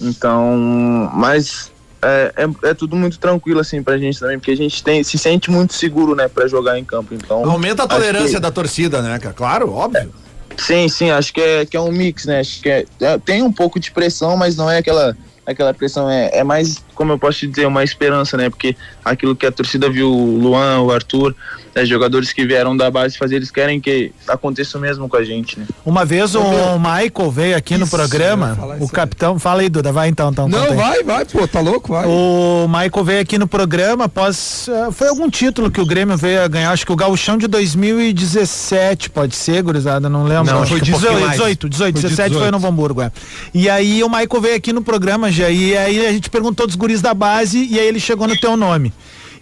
[0.00, 1.70] Então, mas
[2.02, 5.16] é, é, é tudo muito tranquilo assim pra gente também, porque a gente tem, se
[5.16, 7.14] sente muito seguro, né, pra jogar em campo.
[7.14, 9.34] Então, Aumenta a tolerância que- da torcida, né, cara?
[9.34, 10.12] Claro, óbvio.
[10.56, 12.40] Sim, sim, acho que é, que é um mix, né?
[12.40, 15.16] Acho que é, é- tem um pouco de pressão, mas não é aquela
[15.46, 18.48] aquela pressão, é, é mais, como eu posso dizer, uma esperança, né?
[18.48, 21.34] Porque aquilo que a torcida viu o Luan, o Arthur,
[21.74, 25.24] né, jogadores que vieram da base fazer, eles querem que aconteça o mesmo com a
[25.24, 25.66] gente, né?
[25.84, 26.42] Uma vez o
[26.78, 28.88] Michael veio aqui no Isso, ia programa, o isso aí.
[28.90, 30.48] capitão, fala aí, Duda, vai então, então.
[30.48, 32.06] Não, vai, vai, pô, tá louco, vai.
[32.06, 34.68] O Michael veio aqui no programa após.
[34.68, 37.46] eh, Foi algum título que o Grêmio veio a ganhar, acho que o Gauchão de
[37.48, 40.52] 2017, pode ser, gurizada, não lembro.
[40.52, 41.32] Não, acho foi que 18, 18, mais.
[41.38, 42.44] 18, 18, Foi 17 foi 18.
[42.46, 43.10] no Novo Hamburgo, é.
[43.52, 46.76] E aí o Michael veio aqui no programa já, e aí a gente perguntou dos
[46.76, 48.92] guris da base, e aí ele chegou no teu nome.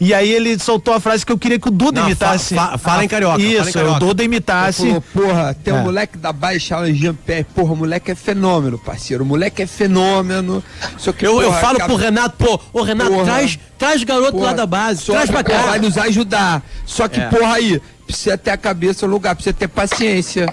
[0.04, 2.56] E aí ele soltou a frase que eu queria que o Duda Não, imitasse.
[2.56, 3.96] fa- fa- fala em carioca, fala em Isso, carioca.
[3.96, 4.86] o Duda imitasse.
[4.88, 5.82] Falou, porra, tem um É.
[5.84, 10.60] moleque da Baixa, Jean-Pierre, porra, o moleque é fenômeno, parceiro, o moleque é fenômeno.
[10.98, 13.24] Só que, Eu, eu porra, falo acaba- pro Renato, pô, ô Renato, Porra.
[13.26, 15.62] traz, traz garoto porra, lá da base, só traz pra cá.
[15.66, 16.64] Vai nos ajudar.
[16.84, 17.26] Só que, É.
[17.28, 20.52] porra, aí, precisa ter a cabeça no lugar, precisa ter paciência.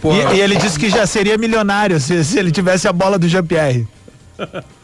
[0.00, 0.32] Porra.
[0.32, 3.28] E, e ele disse que já seria milionário se, se ele tivesse a bola do
[3.28, 3.86] Jean-Pierre.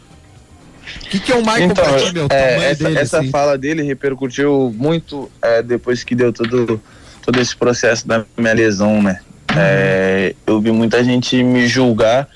[1.03, 2.27] O que, que é o Michael Então, pra ti, meu?
[2.31, 3.31] É, essa, dele, essa assim.
[3.31, 6.81] fala dele repercutiu muito é, depois que deu todo,
[7.23, 9.21] todo esse processo da minha lesão, né?
[9.57, 12.29] É, eu vi muita gente me julgar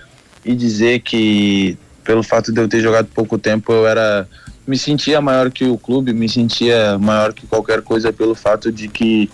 [0.44, 4.26] e dizer que pelo fato de eu ter jogado pouco tempo eu era
[4.66, 8.86] me sentia maior que o clube, me sentia maior que qualquer coisa pelo fato de
[8.86, 9.30] que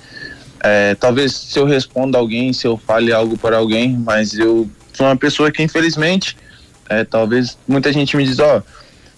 [0.60, 5.06] é, talvez se eu responda alguém, se eu fale algo para alguém, mas eu sou
[5.06, 6.36] uma pessoa que infelizmente
[6.88, 8.62] é, talvez muita gente me diz, ó,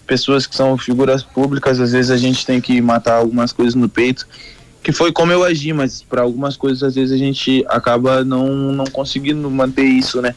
[0.07, 3.89] pessoas que são figuras públicas, às vezes a gente tem que matar algumas coisas no
[3.89, 4.27] peito,
[4.83, 8.47] que foi como eu agi, mas para algumas coisas às vezes a gente acaba não,
[8.73, 10.35] não conseguindo manter isso, né?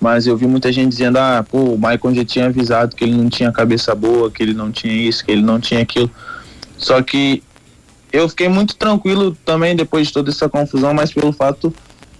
[0.00, 3.14] Mas eu vi muita gente dizendo, ah, pô, o Maicon já tinha avisado que ele
[3.14, 6.10] não tinha cabeça boa, que ele não tinha isso, que ele não tinha aquilo.
[6.78, 7.42] Só que
[8.10, 11.74] eu fiquei muito tranquilo também depois de toda essa confusão, mas pelo fato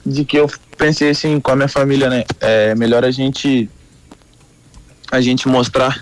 [0.05, 2.25] de que eu pensei assim com a minha família, né?
[2.41, 3.69] É melhor a gente
[5.11, 6.01] a gente mostrar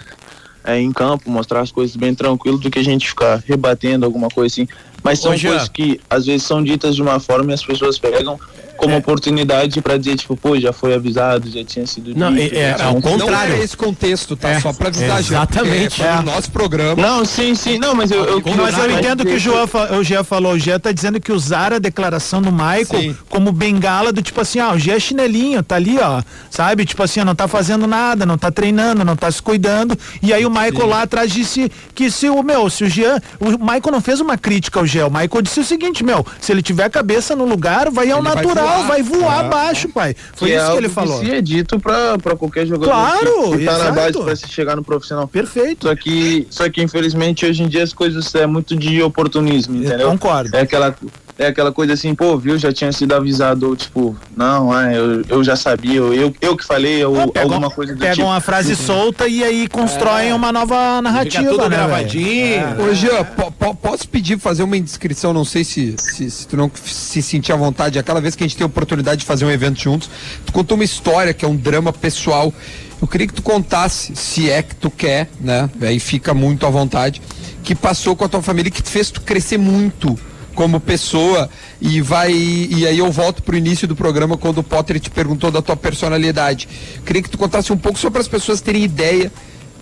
[0.65, 4.29] é, em campo, mostrar as coisas bem tranquilo do que a gente ficar rebatendo alguma
[4.29, 4.69] coisa assim.
[5.03, 7.99] Mas são Ô, coisas que às vezes são ditas de uma forma e as pessoas
[7.99, 8.39] pegam
[8.79, 12.59] como oportunidade pra dizer, tipo, pô, já foi avisado, já tinha sido Não, dito, é-
[12.59, 13.55] é ao contrário.
[13.55, 14.51] Não é esse contexto, tá?
[14.51, 15.33] É, Só pra avisar, gente.
[15.33, 16.03] exatamente.
[16.03, 17.03] É, pro nosso programa.
[17.03, 19.69] Não, sim, sim, não, mas eu, eu Mas eu entendo que o, João,
[19.99, 20.53] o Jean falou.
[20.53, 23.17] O Jean tá dizendo que usaram a declaração do Michael Sim.
[23.29, 26.23] como bengala do tipo assim, ah, o Jean é chinelinho, tá ali, ó.
[26.49, 26.85] Sabe?
[26.85, 29.99] Tipo assim, não tá fazendo nada, não tá treinando, não tá se cuidando.
[30.23, 33.21] E aí o Michael lá atrás disse que se o meu, se o Jean.
[33.41, 35.07] O Michael não fez uma crítica ao Jean.
[35.07, 38.19] O Michael disse o seguinte, meu, se ele tiver a cabeça no lugar, vai ao
[38.21, 39.39] Ele vai natural, vai voar, voar.
[39.45, 40.15] abaixo, pai.
[40.35, 41.21] Foi que é isso que ele falou.
[41.21, 44.49] se é dito pra, pra qualquer jogador Claro, que, que tá na base pra se
[44.49, 45.27] chegar no profissional.
[45.29, 45.87] Perfeito.
[45.89, 49.85] Só que, só que infelizmente hoje em dia as coisas é muito de oportunismo, Eu
[49.85, 50.11] entendeu?
[50.11, 50.57] concordo.
[50.57, 50.95] É aquela,
[51.39, 55.23] é aquela coisa assim, pô, viu, já tinha sido avisado, ou tipo, não, ah, eu,
[55.29, 58.27] eu já sabia, eu, eu, eu que falei, ou Ah, alguma coisa do Pegam tipo.
[58.27, 62.83] uma frase solta e aí constroem uma nova narrativa, Fica tudo né, gravadinho.
[62.91, 65.33] Ô, Jean, po- po- posso pedir fazer uma indiscrição?
[65.33, 67.99] Não sei se, se, se tu não se sentir à vontade.
[67.99, 70.11] Aquela vez que a gente tem a oportunidade de fazer um evento juntos,
[70.45, 72.53] tu contou uma história que é um drama pessoal.
[73.01, 75.71] Eu queria que tu contasse, se é que tu quer, né?
[75.83, 77.23] Aí fica muito à vontade.
[77.63, 80.19] Que passou com a tua família, que fez tu crescer muito
[80.59, 81.49] como pessoa
[81.81, 85.53] e vai e aí eu volto pro início do programa quando o Potter te perguntou
[85.53, 86.69] da tua personalidade.
[87.07, 89.31] Queria que tu contasse um pouco só para as pessoas terem ideia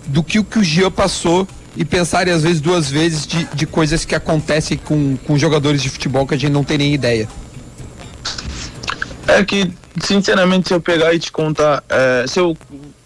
[0.05, 3.65] do que o que o Jean passou e pensarem às vezes duas vezes de, de
[3.65, 7.27] coisas que acontecem com, com jogadores de futebol que a gente não tem nem ideia.
[9.27, 9.73] É que,
[10.03, 12.55] sinceramente, se eu pegar e te contar, é, se eu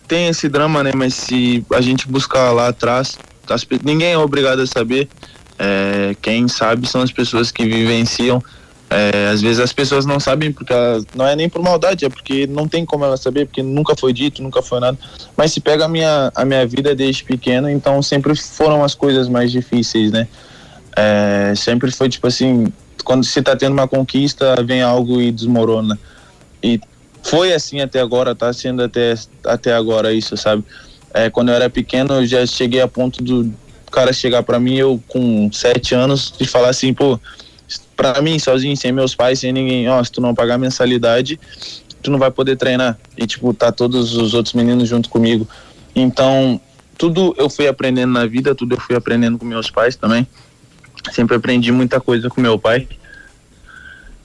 [0.09, 3.17] tenho esse drama, né, mas se a gente buscar lá atrás,
[3.82, 5.07] ninguém é obrigado a saber,
[5.64, 8.43] é, quem sabe são as pessoas que vivenciam.
[8.89, 12.09] É, às vezes as pessoas não sabem porque elas, não é nem por maldade, é
[12.09, 14.97] porque não tem como elas saber, porque nunca foi dito, nunca foi nada.
[15.38, 19.30] Mas se pega a minha, a minha vida desde pequeno, então sempre foram as coisas
[19.30, 20.28] mais difíceis, né?
[20.97, 22.74] É, sempre foi tipo assim,
[23.05, 25.97] quando você tá tendo uma conquista, vem algo e desmorona.
[26.62, 26.82] E
[27.24, 29.14] foi assim até agora, tá sendo até,
[29.45, 30.66] até agora isso, sabe?
[31.14, 33.53] É, quando eu era pequeno, eu já cheguei a ponto do
[33.91, 37.19] cara chegar pra mim, eu com sete anos, e falar assim, pô,
[37.95, 41.39] pra mim, sozinho, sem meus pais, sem ninguém, ó, se tu não pagar mensalidade,
[42.01, 42.97] tu não vai poder treinar.
[43.17, 45.47] E, tipo, tá todos os outros meninos junto comigo.
[45.95, 46.59] Então,
[46.97, 50.27] tudo eu fui aprendendo na vida, tudo eu fui aprendendo com meus pais também.
[51.11, 52.87] Sempre aprendi muita coisa com meu pai.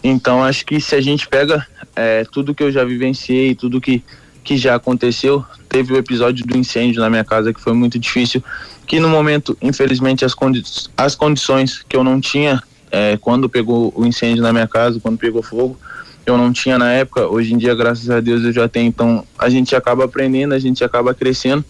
[0.02, 4.02] Então, acho que se a gente pega é, tudo que eu já vivenciei, tudo que,
[4.44, 5.44] que já aconteceu.
[5.68, 8.42] Teve o episódio do incêndio na minha casa que foi muito difícil,
[8.86, 10.62] que no momento, infelizmente, as, condi
[10.96, 15.18] as condições que eu não tinha é, quando pegou o incêndio na minha casa, quando
[15.18, 15.76] pegou fogo,
[16.24, 17.26] eu não tinha na época.
[17.26, 18.88] Hoje em dia, graças a Deus, eu já tenho.
[18.88, 21.64] Então, a gente acaba aprendendo, a gente acaba crescendo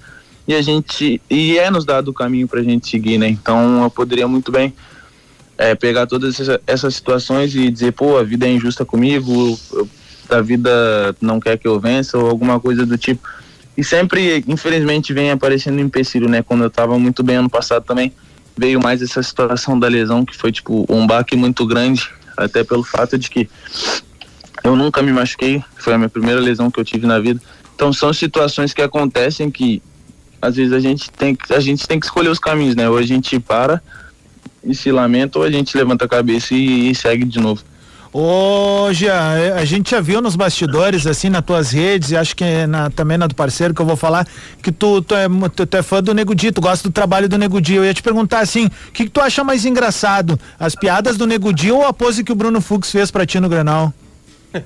[0.46, 3.28] e a gente e é nos dado o caminho para a gente seguir, né?
[3.28, 4.72] Então, eu poderia muito bem
[5.58, 9.88] é, pegar todas essas, situações e dizer, pô, a vida é injusta comigo, eu,
[10.28, 13.26] a vida não quer que eu vença ou alguma coisa do tipo.
[13.76, 16.42] E sempre, infelizmente, vem aparecendo empecilho, né?
[16.42, 18.12] Quando eu tava muito bem ano passado também,
[18.56, 22.82] veio mais essa situação da lesão, que foi, tipo, um baque muito grande, até pelo
[22.82, 23.48] fato de que
[24.64, 27.40] eu nunca me machuquei, foi a minha primeira lesão que eu tive na vida.
[27.74, 29.82] Então são situações que acontecem que
[30.40, 32.88] às vezes a gente tem que a gente tem que escolher os caminhos, né?
[32.88, 33.82] Ou a gente para
[34.64, 37.62] e se lamenta ou a gente levanta a cabeça e, e segue de novo.
[38.18, 42.42] Ô, Jean, a gente já viu nos bastidores, assim, nas tuas redes, e acho que
[42.42, 44.26] é na, também na do parceiro que eu vou falar,
[44.62, 47.28] que tu, tu, é, tu, tu é fã do Nego Di, tu gosta do trabalho
[47.28, 47.74] do Nego Di.
[47.74, 50.40] Eu ia te perguntar assim, o que, que tu acha mais engraçado?
[50.58, 53.38] As piadas do Nego Di ou a pose que o Bruno Fux fez pra ti
[53.38, 53.92] no Grenal?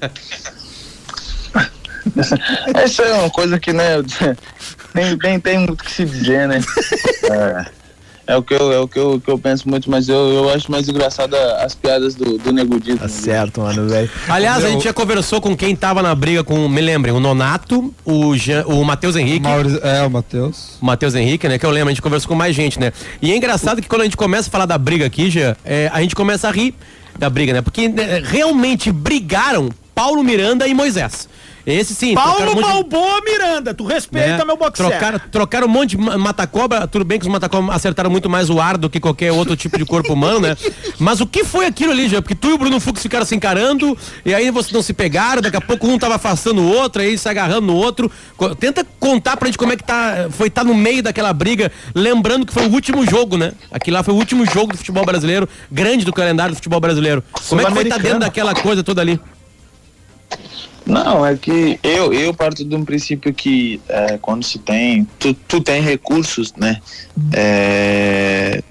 [2.73, 4.01] Essa é uma coisa que, né,
[4.95, 6.61] tem, tem, tem muito que se dizer, né?
[7.25, 7.67] É.
[8.31, 10.51] É o que eu, é o que eu, que eu penso muito, mas eu, eu
[10.51, 12.95] acho mais engraçado as piadas do, do Nego Di.
[12.95, 14.09] Tá certo, mano, velho.
[14.29, 17.93] Aliás, a gente já conversou com quem tava na briga com, me lembrem, o Nonato,
[18.05, 19.49] o, Jean, o Matheus Henrique.
[19.83, 20.79] É, o Matheus.
[20.81, 21.59] O Matheus Henrique, né?
[21.59, 22.93] Que eu lembro, a gente conversou com mais gente, né?
[23.21, 25.91] E é engraçado que quando a gente começa a falar da briga aqui, já, é,
[25.93, 26.73] a gente começa a rir
[27.19, 27.63] da briga, né?
[27.63, 31.29] Porque né, realmente brigaram Paulo Miranda e Moisés.
[31.73, 32.15] Esse sim.
[32.15, 34.45] Paulo um monte de- Balboa Miranda, tu respeita né?
[34.45, 34.87] meu boxer.
[34.87, 36.87] Trocaram, trocaram um monte de ma- mata-cobra.
[36.87, 39.79] Tudo bem que os mata-cobra acertaram muito mais o ar do que qualquer outro tipo
[39.79, 40.57] de corpo humano, né?
[40.99, 42.21] Mas o que foi aquilo ali, já?
[42.21, 45.41] Porque tu e o Bruno Fux ficaram se encarando, e aí vocês não se pegaram,
[45.43, 48.11] daqui a pouco um tava afastando o outro, aí se agarrando no outro.
[48.59, 52.45] Tenta contar pra gente como é que tá, foi estar no meio daquela briga, lembrando
[52.47, 53.53] que foi o último jogo, né?
[53.71, 57.23] Aquilo lá foi o último jogo do futebol brasileiro, grande do calendário do futebol brasileiro.
[57.49, 59.21] Como é que foi estar dentro daquela coisa toda ali?
[60.87, 65.35] Não, é que eu, eu parto de um princípio que é, quando se tem, tu,
[65.35, 66.81] tu tem recursos, né?
[67.33, 68.63] É,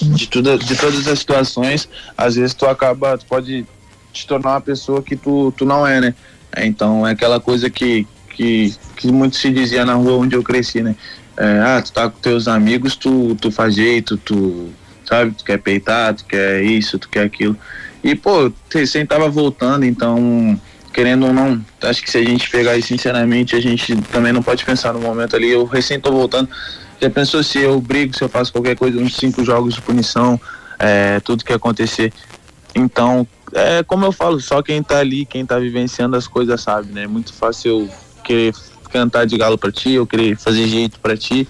[0.00, 3.64] de, tudo, de todas as situações, às vezes tu acaba, tu pode
[4.12, 6.14] te tornar uma pessoa que tu, tu não é, né?
[6.54, 10.42] É, então é aquela coisa que, que, que muito se dizia na rua onde eu
[10.42, 10.96] cresci, né?
[11.36, 14.70] É, ah, tu tá com teus amigos, tu, tu faz jeito, tu,
[15.04, 17.56] sabe, tu quer peitar, tu quer isso, tu quer aquilo.
[18.04, 20.60] E, pô, recém tava voltando, então
[20.92, 24.42] querendo ou não, acho que se a gente pegar aí sinceramente, a gente também não
[24.42, 25.50] pode pensar no momento ali.
[25.50, 26.48] Eu recém tô voltando.
[27.00, 30.40] Já pensou se eu brigo, se eu faço qualquer coisa, uns cinco jogos de punição,
[30.78, 32.12] é, tudo que acontecer.
[32.74, 36.92] Então, é como eu falo, só quem tá ali, quem tá vivenciando as coisas sabe,
[36.92, 37.04] né?
[37.04, 37.90] É muito fácil eu
[38.22, 38.54] querer
[38.90, 41.48] cantar de galo pra ti, eu querer fazer jeito pra ti,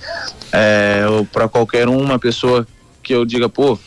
[0.52, 2.66] é, ou pra qualquer um, uma pessoa
[3.02, 3.78] que eu diga, pô,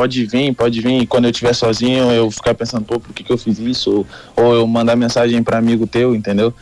[0.00, 1.06] pode vir, pode vir.
[1.06, 4.06] Quando eu estiver sozinho, eu ficar pensando, pô, por que, que eu fiz isso?
[4.34, 6.54] Ou, ou eu mandar mensagem para amigo teu, entendeu?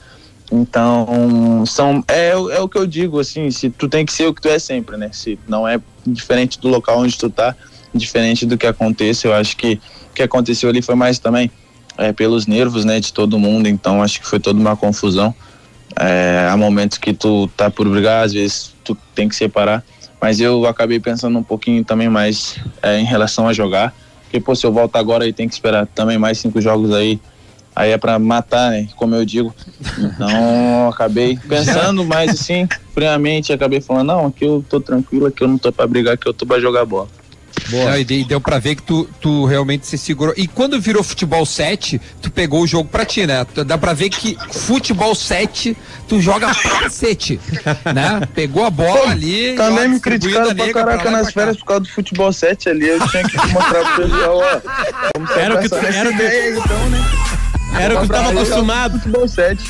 [0.50, 4.34] Então, são, é, é o que eu digo, assim, se tu tem que ser o
[4.34, 5.10] que tu é sempre, né?
[5.12, 7.54] Se não é diferente do local onde tu tá,
[7.94, 9.80] diferente do que aconteça, eu acho que
[10.10, 11.48] o que aconteceu ali foi mais também
[11.96, 15.32] é, pelos nervos, né, de todo mundo, então acho que foi toda uma confusão.
[15.96, 19.84] É, há momentos que tu tá por brigar, às vezes tu tem que separar,
[20.20, 24.54] mas eu acabei pensando um pouquinho também mais é, em relação a jogar, porque pô,
[24.54, 27.20] se eu volto agora e tem que esperar também mais cinco jogos aí,
[27.74, 29.54] aí é pra matar, né, como eu digo.
[29.98, 35.48] Então acabei pensando mais assim, friamente, acabei falando, não, aqui eu tô tranquilo, aqui eu
[35.48, 37.08] não tô pra brigar, aqui eu tô pra jogar bola.
[37.70, 40.34] Não, e, de- deu pra ver que tu, tu realmente se segurou.
[40.36, 43.46] E quando virou futebol 7, tu pegou o jogo pra ti, né?
[43.66, 45.76] Dá pra ver que futebol 7,
[46.08, 47.40] tu joga pra cacete,
[47.94, 48.20] né?
[48.34, 49.54] Pegou a bola ali.
[49.56, 52.88] Também ó, me criticaram a pra caraca nas férias por causa do futebol 7 ali.
[52.88, 55.38] Eu tinha que mostrar pro pessoal, ó.
[55.38, 57.04] Era o que tu- era aí, então, né?
[57.76, 58.98] Era o que tu tava acostumado.
[58.98, 59.62] Futebol 7.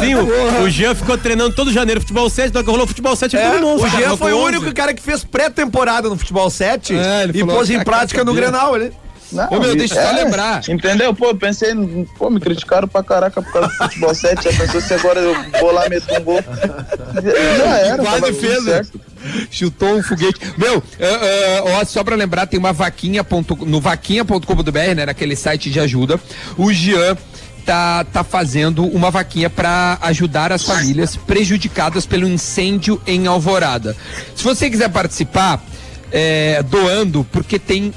[0.00, 3.36] Sim, o, o Jean ficou treinando todo janeiro futebol 7, então que rolou futebol 7
[3.36, 4.74] É, ele dominou, o cara, Jean foi o único 11.
[4.74, 8.42] cara que fez pré-temporada no futebol 7 É, e pôs em "Ah, prática no saber?"
[8.42, 8.76] Grenal.
[8.76, 8.92] Ele.
[9.32, 10.62] Não, Ô, meu, deixa eu só é, lembrar.
[10.68, 11.14] Entendeu?
[11.14, 11.70] Pô, pensei,
[12.18, 14.44] pô, me criticaram pra caraca por causa do futebol 7.
[14.44, 16.40] Já pensou se agora eu vou lá meter um gol?
[17.58, 18.72] Já era, Quase fez, né?
[18.72, 19.00] certo.
[19.50, 20.40] Chutou um foguete.
[20.58, 25.36] Meu, ah, ah, ó, só pra lembrar, tem uma vaquinha ponto- no vaquinha.com.br, né, naquele
[25.36, 26.18] site de ajuda.
[26.58, 27.16] O Jean
[27.64, 33.96] tá, tá fazendo uma vaquinha pra ajudar as famílias prejudicadas pelo incêndio em Alvorada.
[34.34, 35.62] Se você quiser participar,
[36.10, 37.94] é, doando, porque tem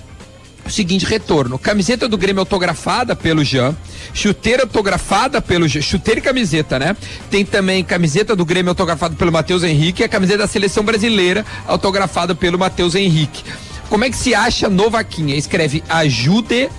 [0.66, 3.76] o seguinte retorno: camiseta do Grêmio autografada pelo Jean
[4.14, 6.96] chuteira autografada pelo Jean, chuteira e camiseta, né?
[7.30, 11.46] Tem também camiseta do Grêmio autografada pelo Matheus Henrique e a camiseta da seleção brasileira
[11.68, 13.44] autografada pelo Matheus Henrique.
[13.90, 15.36] Como é que se acha no Vaquinha?
[15.36, 16.70] Escreve ajude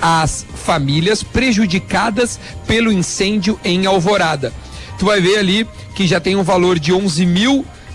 [0.00, 4.52] as famílias prejudicadas pelo incêndio em Alvorada.
[4.98, 6.92] Tu vai ver ali que já tem um valor de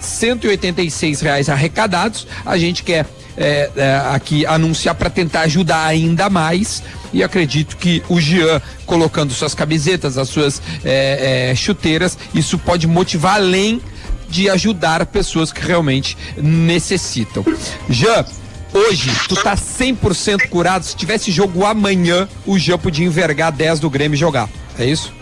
[0.01, 2.27] 11.186 reais arrecadados.
[2.45, 3.05] A gente quer
[3.37, 6.83] é, é, aqui anunciar para tentar ajudar ainda mais.
[7.13, 12.87] E acredito que o Jean colocando suas camisetas, as suas é, é, chuteiras, isso pode
[12.87, 13.81] motivar além
[14.29, 17.43] de ajudar pessoas que realmente necessitam.
[17.89, 18.25] Jean,
[18.71, 20.83] hoje tu tá 100% curado.
[20.83, 24.47] Se tivesse jogo amanhã, o Jean podia envergar 10 do Grêmio e jogar.
[24.77, 25.18] É isso?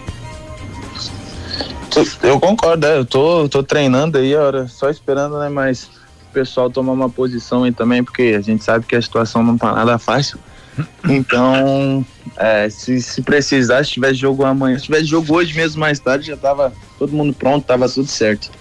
[2.21, 5.49] Eu concordo, é, eu tô, tô treinando aí, hora, só esperando, né?
[5.49, 5.85] Mas
[6.29, 9.57] o pessoal tomar uma posição aí também, porque a gente sabe que a situação não
[9.57, 10.37] tá nada fácil.
[11.09, 15.99] Então, é, se, se precisar, se tivesse jogo amanhã, se tivesse jogo hoje mesmo mais
[15.99, 18.51] tarde, já tava todo mundo pronto, tava tudo certo.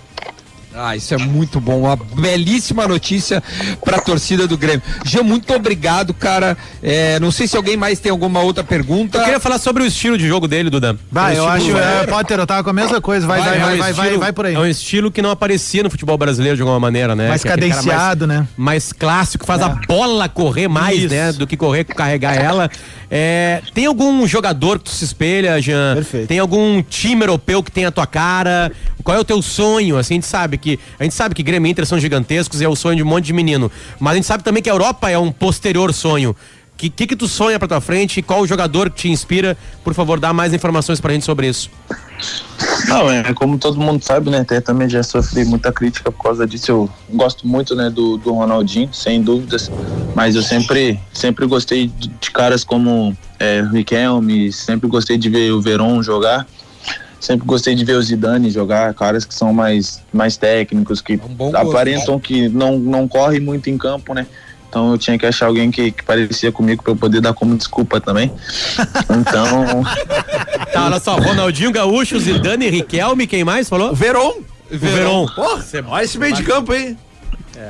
[0.77, 1.81] Ah, isso é muito bom.
[1.81, 3.43] Uma belíssima notícia
[3.85, 4.83] para a torcida do Grêmio.
[5.05, 6.57] Jean, muito obrigado, cara.
[6.83, 9.19] É, não sei se alguém mais tem alguma outra pergunta.
[9.19, 10.97] Eu queria falar sobre o estilo de jogo dele, Dudan.
[11.11, 13.27] Vai, É eu acho, estilo- é, Potter, eu tava com a mesma coisa.
[13.27, 14.55] Vai, vai, é um vai, vai, vai, estilo- vai por aí.
[14.55, 17.29] É um estilo que não aparecia no futebol brasileiro de alguma maneira, né?
[17.29, 18.49] Mais Que é cadenciado, mais, né?
[18.57, 21.15] Mais clássico, faz a bola correr mais, Isso.
[21.15, 21.33] né?
[21.33, 22.71] Do que correr, carregar ela.
[23.11, 25.95] É, tem algum jogador que tu se espelha, Jean?
[25.95, 26.27] Perfeito.
[26.27, 28.73] Tem algum time europeu que tem a tua cara?
[29.05, 29.97] Qual é o teu sonho?
[29.97, 32.65] Assim, a gente sabe que a gente sabe que Grêmio e Inter são gigantescos e
[32.65, 33.71] é o sonho de um monte de menino.
[34.01, 36.35] Mas a gente sabe também que a Europa é um posterior sonho.
[36.77, 38.21] O que, que que tu sonha pra tua frente?
[38.21, 39.57] Qual o jogador que te inspira?
[39.83, 41.71] Por favor, dá mais informações pra gente sobre isso.
[42.87, 44.41] Não, é como todo mundo sabe, né?
[44.41, 46.71] Até também já sofri muita crítica por causa disso.
[46.71, 49.71] Eu gosto muito, né, do, do Ronaldinho, sem dúvidas.
[50.15, 55.53] Mas eu sempre, sempre gostei de, caras como é, o Riquelme, sempre gostei de ver
[55.53, 56.47] o Veron jogar.
[57.19, 61.35] Sempre gostei de ver o Zidane jogar, caras que são mais, mais técnicos, que um
[61.35, 64.27] bom gosto, aparentam que não, não correm muito em campo, né?
[64.69, 67.57] Então eu tinha que achar alguém que, que parecia comigo para eu poder dar como
[67.57, 68.33] desculpa também.
[69.11, 69.85] Então,
[70.73, 73.95] Tá, olha só, Ronaldinho Gaúcho, Zidane, Riquelme, quem mais falou?
[73.95, 74.43] Veron.
[74.71, 75.27] Verón.
[75.35, 75.59] Pô,
[75.89, 76.97] olha esse meio de campo aí.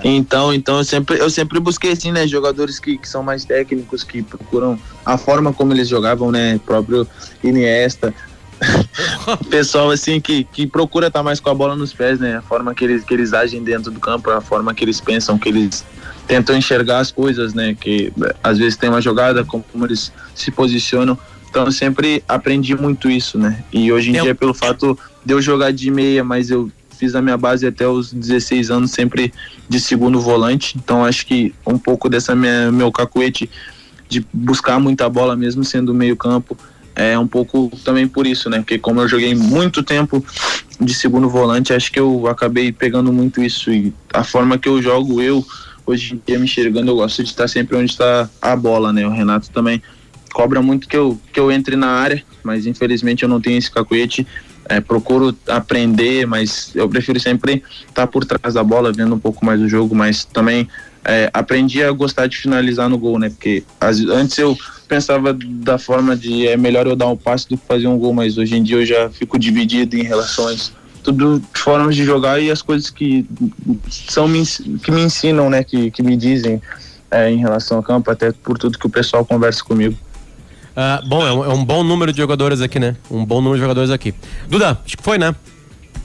[0.03, 4.03] Então, então eu sempre, eu sempre busquei assim, né, jogadores que, que são mais técnicos,
[4.03, 7.07] que procuram a forma como eles jogavam, né, próprio
[7.44, 8.12] Iniesta.
[9.50, 12.74] Pessoal assim que, que procura estar mais com a bola nos pés, né, a forma
[12.74, 15.84] que eles, que eles agem dentro do campo, a forma que eles pensam, que eles
[16.26, 21.18] tentam enxergar as coisas, né, que às vezes tem uma jogada, como, eles se posicionam.
[21.48, 23.64] Então eu sempre aprendi muito isso, né?
[23.72, 26.70] E hoje em Tem um- dia, pelo fato de eu jogar de meia, mas eu
[26.98, 29.32] fiz a minha base até os 16 anos sempre
[29.68, 30.76] de segundo volante.
[30.76, 33.48] Então acho que um pouco dessa minha, meu cacuete
[34.09, 36.57] de buscar muita bola mesmo sendo meio campo
[36.97, 38.59] é um pouco também por isso, né?
[38.59, 40.24] Porque como eu joguei muito tempo
[40.80, 44.80] de segundo volante, acho que eu acabei pegando muito isso e a forma que eu
[44.82, 45.44] jogo eu
[45.86, 49.07] hoje em dia me enxergando, eu gosto de estar sempre onde está a bola, né?
[49.07, 49.80] O Renato também
[50.32, 53.70] cobra muito que eu que eu entre na área, mas infelizmente eu não tenho esse
[53.70, 54.26] cacuete.
[54.68, 59.47] É, procuro aprender, mas eu prefiro sempre estar por trás da bola, vendo um pouco
[59.47, 60.66] mais o jogo, mas também
[61.05, 63.28] é, aprendi a gostar de finalizar no gol, né?
[63.30, 67.57] Porque as- antes eu pensava da forma de é melhor eu dar um passe do
[67.57, 70.72] que fazer um gol, mas hoje em dia eu já fico dividido em isso.
[71.03, 73.24] Tudo formas de jogar e as coisas que
[73.89, 74.26] são
[74.82, 75.62] que me ensinam, né?
[75.62, 76.61] Que, que me dizem
[77.11, 79.97] é, em relação ao campo, até por tudo que o pessoal conversa comigo.
[80.74, 82.97] Ah, bom, é um, é um bom número de jogadores aqui, né?
[83.11, 84.14] Um bom número de jogadores aqui.
[84.49, 85.34] Duda, acho que foi, né?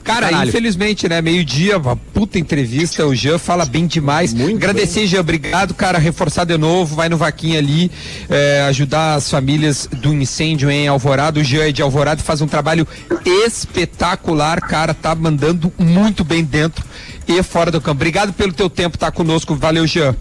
[0.04, 0.50] Cara, Caralho.
[0.50, 1.22] infelizmente, né?
[1.22, 3.06] Meio-dia, uma puta entrevista.
[3.06, 4.34] O Jean fala bem demais.
[4.34, 5.22] Agradecer, Jean.
[5.22, 5.98] Obrigado, cara.
[5.98, 6.96] Reforçar de novo.
[6.96, 7.92] Vai no Vaquinha ali.
[8.30, 11.39] é, ajudar as famílias do incêndio em Alvorada.
[11.39, 12.88] O Jean é de Alvorada faz um trabalho
[13.26, 14.94] espetacular, cara.
[14.94, 16.84] Tá mandando muito bem dentro
[17.28, 17.92] e fora do campo.
[18.02, 19.56] Obrigado pelo teu tempo, tá conosco.
[19.56, 20.16] Valeu, Jean.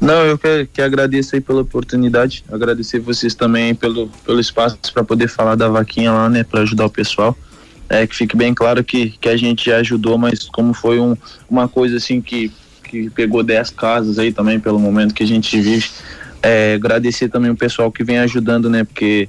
[0.00, 5.02] Não, eu que, que agradeço aí pela oportunidade, agradecer vocês também pelo, pelo espaço para
[5.02, 7.36] poder falar da vaquinha lá, né, para ajudar o pessoal.
[7.88, 11.16] É, que fique bem claro que, que a gente ajudou, mas como foi um,
[11.48, 12.52] uma coisa assim que,
[12.84, 15.88] que pegou 10 casas aí também pelo momento que a gente vive,
[16.42, 19.28] é, agradecer também o pessoal que vem ajudando, né, porque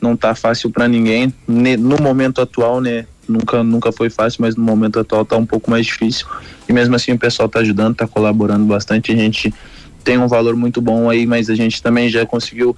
[0.00, 4.56] não tá fácil para ninguém, ne- no momento atual, né, nunca, nunca foi fácil, mas
[4.56, 6.26] no momento atual tá um pouco mais difícil,
[6.68, 9.54] e mesmo assim o pessoal tá ajudando, tá colaborando bastante, a gente
[10.02, 12.76] tem um valor muito bom aí, mas a gente também já conseguiu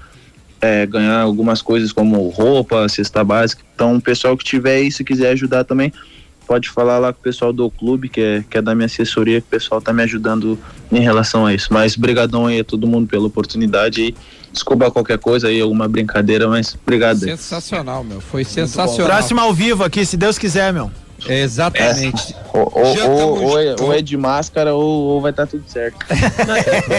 [0.63, 3.63] é, ganhar algumas coisas como roupa, cesta básica.
[3.75, 5.93] Então, o pessoal que tiver aí, se quiser ajudar também,
[6.47, 9.41] pode falar lá com o pessoal do clube, que é, que é da minha assessoria,
[9.41, 10.59] que o pessoal tá me ajudando
[10.91, 11.69] em relação a isso.
[11.73, 14.15] Mas brigadão aí a todo mundo pela oportunidade e
[14.53, 17.25] Desculpa qualquer coisa aí, alguma brincadeira, mas obrigado.
[17.25, 17.31] aí.
[17.31, 18.21] Sensacional, meu.
[18.21, 19.07] Foi sensacional.
[19.07, 20.91] Próximo ao vivo aqui, se Deus quiser, meu.
[21.29, 22.35] Exatamente.
[22.53, 25.97] Ou, ou, ou- ou é, ou é de máscara ou, ou vai estar tudo certo.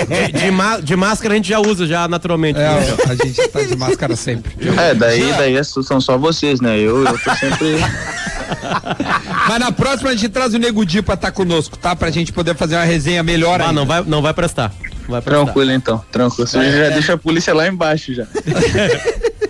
[0.07, 2.59] De, de má- de máscara a gente já usa, já naturalmente.
[2.59, 4.53] É, a gente tá de máscara sempre.
[4.79, 6.77] É, daí, daí é- são só vocês, né?
[6.77, 7.77] Eu, eu tô sempre.
[9.47, 11.95] Mas na próxima a gente traz o Nego Di pra estar conosco, tá?
[11.95, 13.73] Pra gente poder fazer uma resenha melhor Ah, ainda.
[13.73, 14.71] não vai, não vai prestar.
[15.07, 15.43] Vai prestar.
[15.45, 16.47] Tranquilo então, tranquilo.
[16.47, 18.25] Você já deixa a polícia lá embaixo já.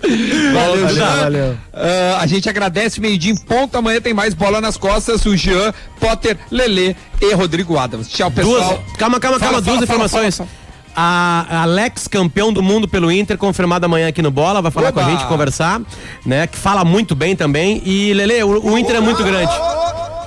[0.08, 1.16] Valeu, Valeu, Jean.
[1.16, 1.56] valeu.
[1.72, 3.76] Ah, a gente agradece, meio-dia em ponto.
[3.76, 5.24] Amanhã tem mais bola nas costas.
[5.26, 8.08] O Jean, Potter, Lelê e Rodrigo Adams.
[8.08, 8.84] Tchau, Duas, pessoal.
[8.98, 10.36] calma, calma, Fala, calma, duas fala, informações.
[10.36, 10.48] fala,
[10.96, 15.02] A Alex, campeão do mundo pelo Inter, confirmado amanhã aqui no Bola, vai falar Oba!
[15.02, 15.80] com a gente, conversar,
[16.24, 16.46] né?
[16.46, 17.82] Que fala muito bem também.
[17.84, 19.52] E, Lele, o, o Inter é muito grande.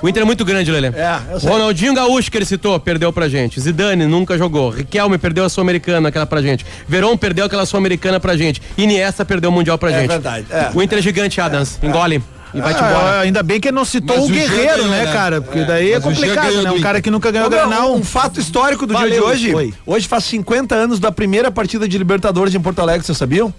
[0.02, 0.88] O Inter é muito grande, Lele.
[0.88, 1.48] É, eu sei.
[1.50, 3.60] Ronaldinho Gaúcho, que ele citou, perdeu pra gente.
[3.60, 4.70] Zidane nunca jogou.
[4.70, 6.64] Riquelme perdeu a Sul-Americana, aquela pra gente.
[6.86, 8.62] Veron perdeu aquela Sul-Americana pra gente.
[8.76, 10.08] Iniesta perdeu o Mundial pra É gente.
[10.08, 10.70] verdade, é.
[10.74, 11.78] O Inter é gigante, Adams.
[11.82, 12.22] Engole.
[12.54, 13.20] E vai-te Ah, embora.
[13.20, 15.12] ainda bem que ele não citou Mas o Guerreiro, ganhou, né, né?
[15.12, 15.40] cara?
[15.42, 16.70] Porque É, daí é complicado, né?
[16.70, 17.94] Um cara que nunca ganhou Granal.
[17.94, 19.52] Um fato histórico do Valeu, dia de hoje.
[19.52, 19.74] foi.
[19.84, 23.52] Hoje faz 50 anos da primeira partida de Libertadores em Porto Alegre, vocês sabiam?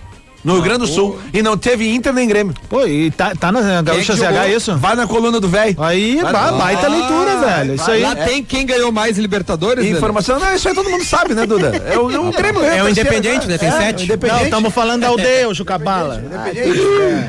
[0.43, 1.19] No Rio Grande do Sul.
[1.33, 2.53] E não teve Inter nem Grêmio.
[2.69, 4.75] Pô, e tá, tá na Gaúcha Quem é que isso?
[4.77, 5.75] Vai na coluna do velho.
[5.81, 7.75] Aí, Vai ba- baita leitura, velho.
[7.75, 8.01] Isso aí.
[8.01, 9.85] Lá tem quem ganhou mais Libertadores?
[9.85, 11.75] Informação, não, isso aí todo mundo sabe, né, Duda?
[11.85, 12.63] É o, é o Grêmio.
[12.63, 13.57] É o terceiro, Independente, né?
[13.57, 14.01] Tem É, sete.
[14.01, 14.37] o Independente.
[14.39, 16.23] Não, estamos falando da aldeia, o Jucabala.
[16.25, 16.79] Independente.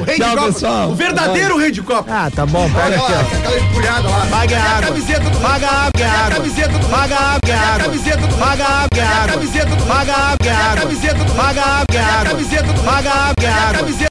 [0.01, 0.53] O rei Tchau, de Copa.
[0.53, 0.89] pessoal.
[0.91, 2.11] O verdadeiro rei de Copa.
[2.13, 3.37] Ah, tá bom, pega aqui, ó.
[3.39, 4.27] Aquela empulhada lá.
[4.31, 4.87] Paga a água.
[4.87, 6.31] camiseta do Paga a água, é Cadê água.
[6.37, 7.85] camiseta do Paga a água, é Cadê água.
[7.85, 9.33] camiseta do Paga a água, é Cadê água.
[9.33, 10.81] camiseta do Paga a água, é água.
[10.83, 12.31] camiseta do Paga a água, é água.
[12.31, 13.91] camiseta do Paga água, é água.